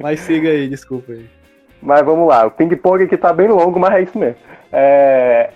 [0.00, 1.28] mas siga aí, desculpa aí.
[1.82, 4.36] Mas vamos lá, o ping-pong aqui tá bem longo, mas é isso mesmo.
[4.72, 5.50] É...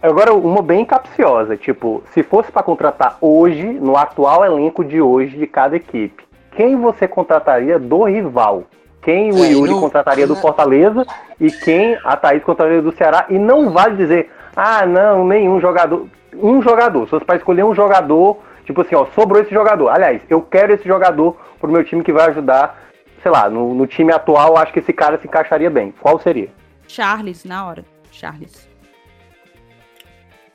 [0.00, 5.36] Agora, uma bem capciosa, tipo, se fosse para contratar hoje, no atual elenco de hoje
[5.36, 6.25] de cada equipe,
[6.56, 8.64] quem você contrataria do rival?
[9.02, 9.80] Quem o é, Yuri não...
[9.80, 11.06] contrataria do Fortaleza
[11.38, 13.26] e quem a Thaís contrataria do Ceará?
[13.28, 16.08] E não vale dizer, ah, não, nenhum jogador.
[16.34, 17.04] Um jogador.
[17.04, 19.90] Se fosse para escolher um jogador, tipo assim, ó, sobrou esse jogador.
[19.90, 22.82] Aliás, eu quero esse jogador pro meu time que vai ajudar,
[23.22, 25.94] sei lá, no, no time atual, acho que esse cara se encaixaria bem.
[26.00, 26.48] Qual seria?
[26.88, 27.84] Charles, na hora.
[28.10, 28.68] Charles.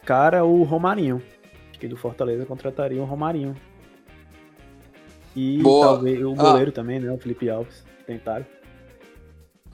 [0.04, 1.22] Cara, o Romarinho.
[1.70, 3.56] Acho que do Fortaleza contrataria o Romarinho.
[5.36, 5.88] E boa.
[5.88, 6.74] talvez o goleiro ah.
[6.74, 7.12] também, né?
[7.12, 7.84] O Felipe Alves.
[8.06, 8.46] Tentaram.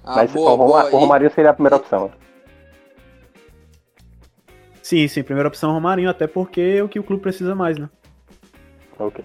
[0.04, 0.86] Ah, Mas boa, o, boa.
[0.86, 2.12] o Romarinho seria a primeira opção.
[4.82, 7.90] Sim, sim, primeira opção Romarinho, até porque é o que o clube precisa mais, né?
[8.98, 9.24] Ok.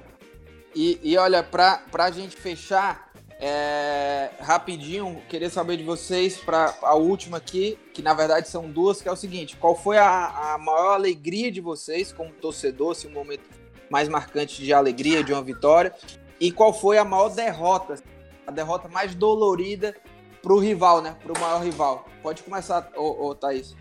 [0.75, 6.95] E, e olha, pra, pra gente fechar, é, rapidinho, queria saber de vocês para a
[6.95, 10.59] última aqui, que na verdade são duas, que é o seguinte: qual foi a, a
[10.59, 13.43] maior alegria de vocês como torcedor, assim, um momento
[13.91, 15.93] mais marcante de alegria, de uma vitória?
[16.41, 18.03] E qual foi a maior derrota,
[18.47, 19.95] a derrota mais dolorida
[20.43, 21.17] para o rival, né?
[21.23, 22.07] Para o maior rival?
[22.23, 23.77] Pode começar, ô, ô Thaís.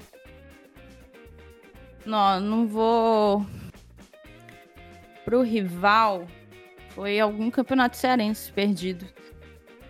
[2.06, 3.46] Não, não vou.
[5.26, 6.28] Pro rival,
[6.90, 9.06] foi algum campeonato cearense perdido.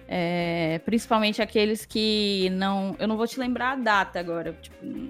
[0.08, 2.96] É, principalmente aqueles que não.
[3.00, 4.54] Eu não vou te lembrar a data agora.
[4.54, 5.10] Tipo,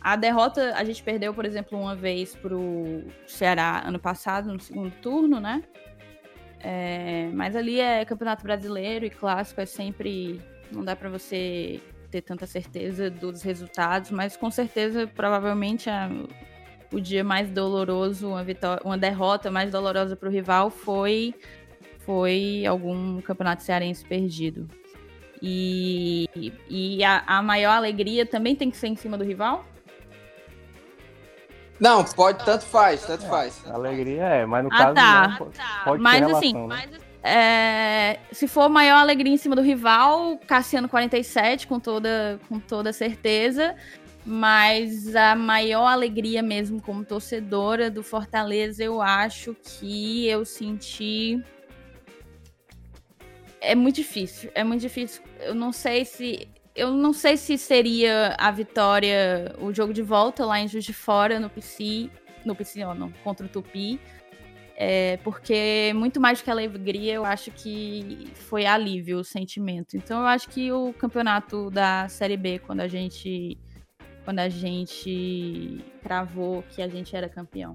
[0.00, 4.92] a derrota, a gente perdeu, por exemplo, uma vez pro Ceará ano passado, no segundo
[5.02, 5.64] turno, né?
[6.60, 10.40] É, mas ali é Campeonato Brasileiro e clássico, é sempre.
[10.72, 11.80] Não dá para você
[12.10, 16.08] ter tanta certeza dos resultados, mas com certeza, provavelmente, a,
[16.92, 21.34] o dia mais doloroso, uma, vitória, uma derrota mais dolorosa para o rival foi
[22.00, 24.68] foi algum campeonato cearense perdido.
[25.42, 29.66] E, e a, a, maior alegria também tem que ser em cima do rival?
[31.78, 33.62] Não, pode, tanto faz, tanto é, faz.
[33.66, 35.82] Alegria é, mas no ah, caso tá, não, tá.
[35.84, 36.88] pode mas, ter assim, relação, né?
[37.22, 42.92] é, se for maior alegria em cima do rival, Cassiano 47, com toda, com toda
[42.92, 43.74] certeza.
[44.28, 51.40] Mas a maior alegria mesmo como torcedora do Fortaleza, eu acho que eu senti
[53.66, 54.50] é muito difícil.
[54.54, 55.22] É muito difícil.
[55.40, 56.48] Eu não sei se.
[56.76, 60.92] Eu não sei se seria a vitória, o jogo de volta lá em Juiz de
[60.92, 62.10] Fora, no PC.
[62.44, 63.98] No PC, não, não contra o Tupi.
[64.78, 69.96] É, porque muito mais do que alegria, eu acho que foi alívio o sentimento.
[69.96, 73.58] Então eu acho que o campeonato da Série B, quando a gente.
[74.22, 77.74] Quando a gente cravou que a gente era campeão.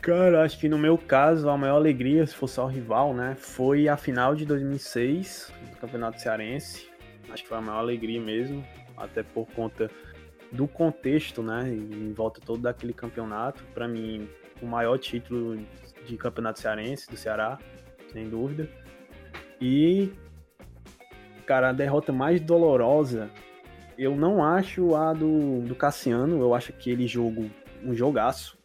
[0.00, 3.86] Cara, acho que no meu caso, a maior alegria, se fosse ao rival, né, foi
[3.86, 6.88] a final de 2006 do Campeonato Cearense.
[7.30, 8.64] Acho que foi a maior alegria mesmo,
[8.96, 9.90] até por conta
[10.50, 13.62] do contexto, né, em volta todo daquele campeonato.
[13.74, 14.26] Para mim,
[14.62, 15.58] o maior título
[16.06, 17.58] de Campeonato Cearense do Ceará,
[18.10, 18.70] sem dúvida.
[19.60, 20.12] E,
[21.46, 23.30] cara, a derrota mais dolorosa,
[23.98, 27.50] eu não acho a do, do Cassiano, eu acho que ele jogo
[27.84, 28.59] um jogaço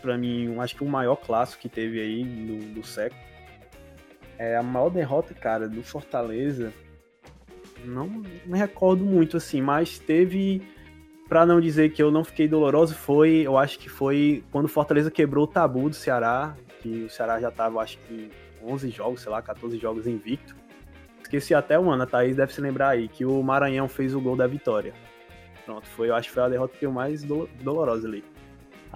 [0.00, 3.20] para mim, acho que o maior clássico que teve aí do século.
[4.38, 6.72] É a maior derrota, cara, do Fortaleza.
[7.84, 10.62] Não me recordo muito assim, mas teve
[11.28, 14.68] para não dizer que eu não fiquei doloroso, foi, eu acho que foi quando o
[14.68, 18.30] Fortaleza quebrou o tabu do Ceará, que o Ceará já tava, acho que
[18.62, 20.54] 11 jogos, sei lá, 14 jogos invicto.
[21.22, 24.20] Esqueci até o ano, a Thaís deve se lembrar aí, que o Maranhão fez o
[24.20, 24.92] gol da vitória.
[25.64, 28.22] Pronto, foi, eu acho que foi a derrota que eu mais do, dolorosa ali.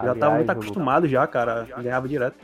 [0.03, 1.67] Já tava muito acostumado já, cara.
[1.79, 2.37] Ganhava direto.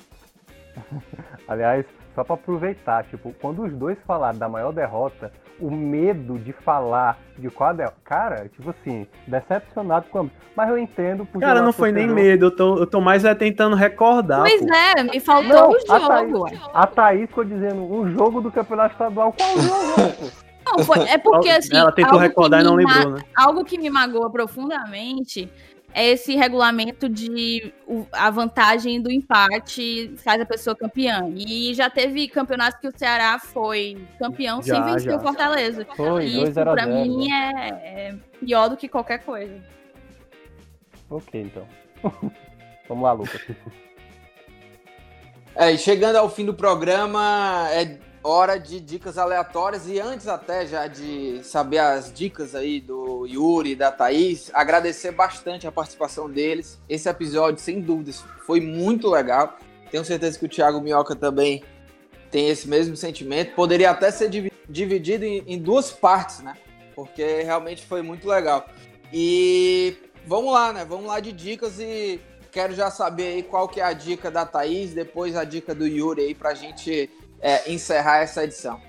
[1.47, 1.85] Aliás,
[2.15, 7.19] só para aproveitar, tipo, quando os dois falaram da maior derrota, o medo de falar
[7.39, 7.97] de qual derrota.
[8.05, 10.29] Cara, tipo assim, decepcionado com.
[10.57, 11.45] Mas eu entendo porque.
[11.45, 14.41] Cara, não foi nem medo, eu tô, eu tô mais é tentando recordar.
[14.41, 14.75] Pois pô.
[14.75, 15.93] é, me faltou não, o jogo.
[15.93, 19.33] A Thaís, a Thaís ficou dizendo um jogo do campeonato estadual.
[19.33, 20.33] Qual jogo?
[20.67, 21.77] Não, foi, é porque assim.
[21.77, 23.23] Ela tentou recordar e não lembrou, né?
[23.37, 25.51] Algo que me magoa profundamente
[25.95, 27.72] é esse regulamento de
[28.11, 31.32] a vantagem do empate faz a pessoa campeã.
[31.36, 35.16] E já teve campeonatos que o Ceará foi campeão já, sem vencer já.
[35.16, 35.86] o Fortaleza.
[35.97, 39.55] Foi, e isso para mim é, é, pior do que qualquer coisa.
[41.09, 41.66] Ok, então.
[42.88, 43.40] Vamos lá, Lucas.
[45.55, 49.87] É, e chegando ao fim do programa, é hora de dicas aleatórias.
[49.87, 55.12] E antes até já de saber as dicas aí do Yuri e da Thaís, agradecer
[55.12, 56.81] bastante a participação deles.
[56.89, 59.59] Esse episódio, sem dúvidas, foi muito legal.
[59.91, 61.62] Tenho certeza que o Thiago Minhoca também
[62.31, 63.55] tem esse mesmo sentimento.
[63.55, 64.29] Poderia até ser
[64.68, 66.57] dividido em, duas partes, né?
[66.97, 68.66] Porque realmente foi muito legal.
[69.12, 69.97] E
[70.27, 70.85] vamos lá, né?
[70.85, 72.20] Vamos lá de dicas e
[72.51, 75.87] quero já saber aí qual que é a dica da Thaís, depois a dica do
[75.87, 77.11] Yuri aí pra gente
[77.45, 78.80] é, encerrar essa edição.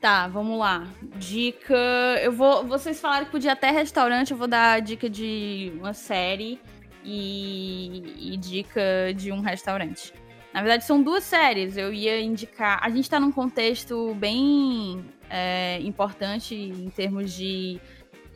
[0.00, 0.86] Tá, vamos lá.
[1.16, 1.74] Dica.
[2.22, 2.64] Eu vou.
[2.64, 6.60] Vocês falaram que podia até restaurante, eu vou dar dica de uma série
[7.04, 10.14] e, e dica de um restaurante.
[10.54, 11.76] Na verdade, são duas séries.
[11.76, 12.78] Eu ia indicar.
[12.80, 17.80] A gente está num contexto bem é, importante em termos de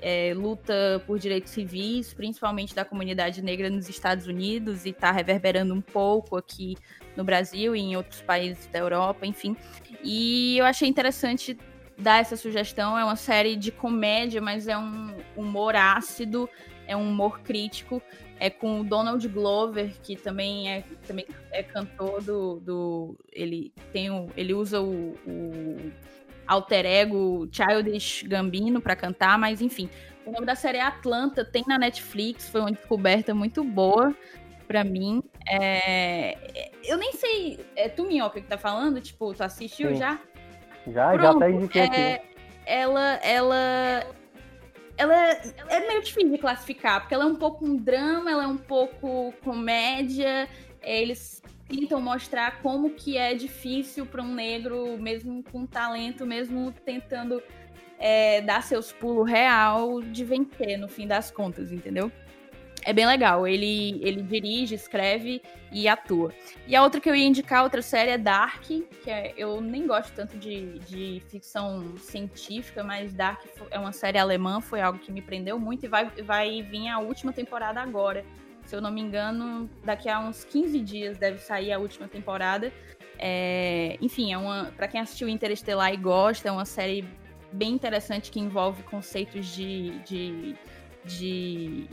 [0.03, 5.72] é, luta por direitos civis, principalmente da comunidade negra nos Estados Unidos, e está reverberando
[5.72, 6.76] um pouco aqui
[7.21, 9.55] no Brasil e em outros países da Europa, enfim.
[10.03, 11.57] E eu achei interessante
[11.99, 12.99] dar essa sugestão.
[12.99, 16.49] É uma série de comédia, mas é um humor ácido,
[16.87, 18.03] é um humor crítico.
[18.39, 22.59] É com o Donald Glover, que também é, também é cantor do.
[22.61, 25.77] do ele, tem o, ele usa o, o
[26.47, 29.91] alter ego Childish Gambino para cantar, mas enfim.
[30.25, 34.14] O nome da série é Atlanta, tem na Netflix, foi uma descoberta muito boa
[34.66, 35.23] para mim.
[35.49, 36.70] É...
[36.84, 39.01] Eu nem sei, é tu, Minhoca, que tá falando?
[39.01, 39.97] Tipo, tu assistiu Sim.
[39.97, 40.18] já?
[40.86, 42.14] Já, Pronto, já até indiquei é...
[42.14, 42.30] aqui.
[42.66, 44.07] Ela, ela,
[44.97, 48.45] ela é, é meio difícil de classificar, porque ela é um pouco um drama, ela
[48.45, 50.49] é um pouco comédia.
[50.82, 56.72] É, eles tentam mostrar como que é difícil para um negro, mesmo com talento, mesmo
[56.84, 57.43] tentando
[57.99, 62.11] é, dar seus pulos real, de vencer no fim das contas, entendeu?
[62.85, 63.47] É bem legal.
[63.47, 66.33] Ele, ele dirige, escreve e atua.
[66.66, 69.87] E a outra que eu ia indicar, outra série é Dark, que é, eu nem
[69.87, 75.12] gosto tanto de, de ficção científica, mas Dark é uma série alemã, foi algo que
[75.12, 78.24] me prendeu muito e vai, vai vir a última temporada agora.
[78.64, 82.72] Se eu não me engano, daqui a uns 15 dias deve sair a última temporada.
[83.18, 87.05] É, enfim, é uma para quem assistiu Interestelar e gosta, é uma série
[87.53, 90.57] bem interessante que envolve conceitos de, de,
[91.05, 91.87] de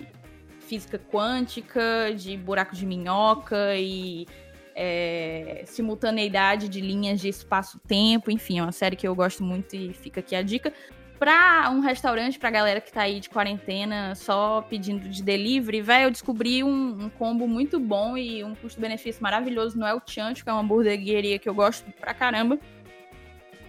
[0.68, 4.28] física quântica, de buraco de minhoca e
[4.76, 9.93] é, simultaneidade de linhas de espaço-tempo, enfim, é uma série que eu gosto muito e
[9.93, 10.72] fica aqui a dica.
[11.18, 16.03] Pra um restaurante, pra galera que tá aí de quarentena, só pedindo de delivery, velho,
[16.05, 20.49] eu descobri um, um, combo muito bom e um custo-benefício maravilhoso no El Chancho, que
[20.49, 22.59] é uma hamburgueria que eu gosto pra caramba.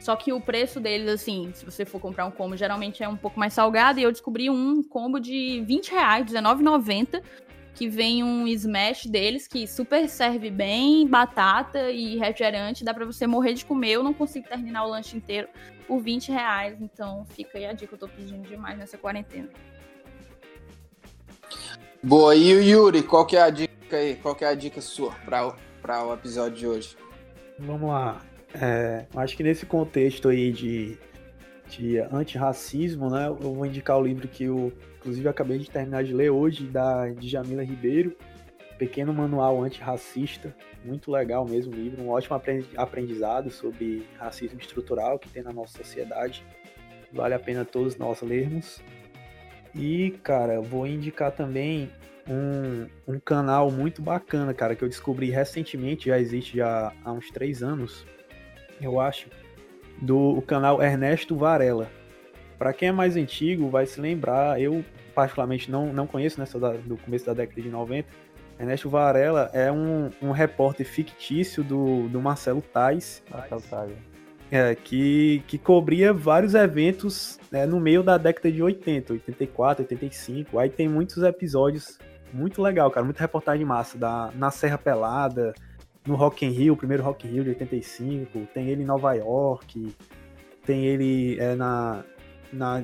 [0.01, 3.17] Só que o preço deles, assim, se você for comprar um combo, geralmente é um
[3.17, 3.99] pouco mais salgado.
[3.99, 7.23] E eu descobri um combo de 20 reais, R$19,90,
[7.75, 12.85] que vem um smash deles que super serve bem, batata e refrigerante.
[12.85, 13.93] Dá pra você morrer de comer.
[13.93, 15.49] Eu não consigo terminar o lanche inteiro
[15.87, 16.81] por 20 reais.
[16.81, 19.49] Então fica aí a dica, eu tô pedindo demais nessa quarentena.
[22.03, 24.15] Boa, e o Yuri, qual que é a dica aí?
[24.17, 26.97] Qual que é a dica sua para o episódio de hoje?
[27.59, 28.21] Vamos lá.
[28.55, 30.99] É, acho que nesse contexto aí de,
[31.69, 36.15] de antirracismo, né, eu vou indicar o livro que eu, inclusive, acabei de terminar de
[36.15, 38.17] ler hoje, da Djamila Ribeiro,
[38.79, 42.41] Pequeno Manual Antirracista, muito legal mesmo o livro, um ótimo
[42.77, 46.45] aprendizado sobre racismo estrutural que tem na nossa sociedade,
[47.13, 48.81] vale a pena todos nós lermos.
[49.75, 51.91] E, cara, vou indicar também
[52.29, 57.31] um, um canal muito bacana, cara, que eu descobri recentemente, já existe já há uns
[57.31, 58.07] três anos,
[58.81, 59.29] eu acho,
[60.01, 61.91] do canal Ernesto Varela.
[62.59, 66.79] Para quem é mais antigo, vai se lembrar, eu particularmente não, não conheço nessa né,
[66.85, 68.09] do começo da década de 90.
[68.59, 73.23] Ernesto Varela é um, um repórter fictício do, do Marcelo Tais.
[73.31, 73.93] Marcelo Tais.
[74.51, 80.59] É, que, que cobria vários eventos né, no meio da década de 80, 84, 85.
[80.59, 81.99] Aí tem muitos episódios
[82.33, 83.05] muito legal, cara.
[83.05, 85.55] Muita reportagem massa da, na Serra Pelada,
[86.09, 89.13] no Rock in Rio, o primeiro Rock in Rio de 85, tem ele em Nova
[89.13, 89.95] York,
[90.65, 92.03] tem ele é, na,
[92.53, 92.83] na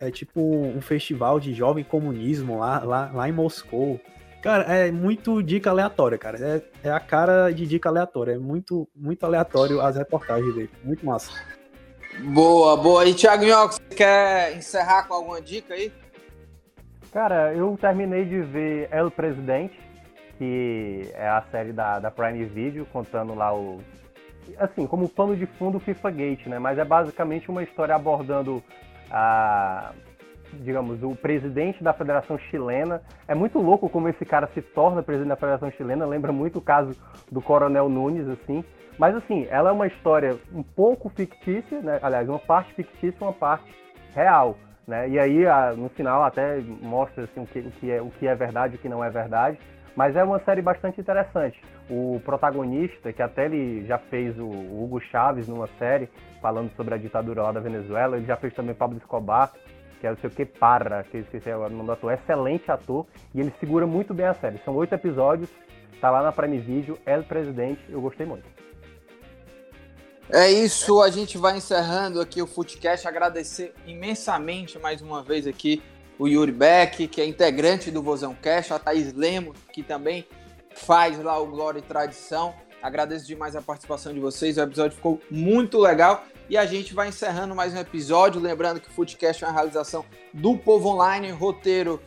[0.00, 4.00] é tipo um festival de jovem comunismo lá, lá, lá em Moscou.
[4.42, 6.38] Cara, é muito dica aleatória, cara.
[6.82, 8.32] É, é a cara de dica aleatória.
[8.32, 10.70] É muito, muito aleatório as reportagens dele.
[10.84, 11.32] Muito massa.
[12.32, 13.04] Boa, boa.
[13.04, 15.92] E Thiago Minhoca, você quer encerrar com alguma dica aí?
[17.12, 19.87] Cara, eu terminei de ver El Presidente
[20.38, 23.80] que é a série da, da Prime Video, contando lá o.
[24.56, 26.58] Assim, como pano de fundo FIFA Gate, né?
[26.58, 28.62] Mas é basicamente uma história abordando
[29.10, 29.92] a,
[30.54, 33.02] digamos, o presidente da Federação Chilena.
[33.26, 36.62] É muito louco como esse cara se torna presidente da Federação Chilena, lembra muito o
[36.62, 36.98] caso
[37.30, 38.64] do Coronel Nunes, assim.
[38.96, 41.98] Mas, assim, ela é uma história um pouco fictícia, né?
[42.02, 43.70] Aliás, uma parte fictícia uma parte
[44.14, 44.56] real.
[44.86, 45.08] Né?
[45.10, 45.44] E aí,
[45.76, 48.76] no final, até mostra assim, o, que, o, que é, o que é verdade e
[48.76, 49.58] o que não é verdade.
[49.98, 51.60] Mas é uma série bastante interessante.
[51.90, 56.08] O protagonista, que até ele já fez o Hugo Chaves numa série,
[56.40, 59.50] falando sobre a ditadura lá da Venezuela, ele já fez também Pablo Escobar,
[60.00, 63.06] que é o seu que Parra, que eu esqueci o nome do ator, excelente ator,
[63.34, 64.58] e ele segura muito bem a série.
[64.64, 65.50] São oito episódios,
[66.00, 68.44] tá lá na Prime Video, El Presidente, eu gostei muito.
[70.30, 75.82] É isso, a gente vai encerrando aqui o Footcast, agradecer imensamente mais uma vez aqui
[76.18, 80.26] o Yuri Beck, que é integrante do Vozão Cash, a Thaís Lemos, que também
[80.74, 82.54] faz lá o Glória e Tradição.
[82.82, 87.08] Agradeço demais a participação de vocês, o episódio ficou muito legal e a gente vai
[87.08, 88.40] encerrando mais um episódio.
[88.40, 92.00] Lembrando que o Footcast é uma realização do Povo Online, roteiro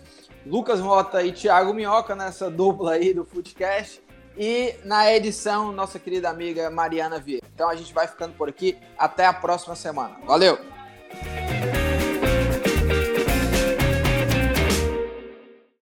[0.45, 4.01] Lucas Mota e Thiago Minhoca nessa dupla aí do Footcast.
[4.37, 7.45] E na edição, nossa querida amiga Mariana Vieira.
[7.53, 8.77] Então a gente vai ficando por aqui.
[8.97, 10.17] Até a próxima semana.
[10.25, 10.57] Valeu!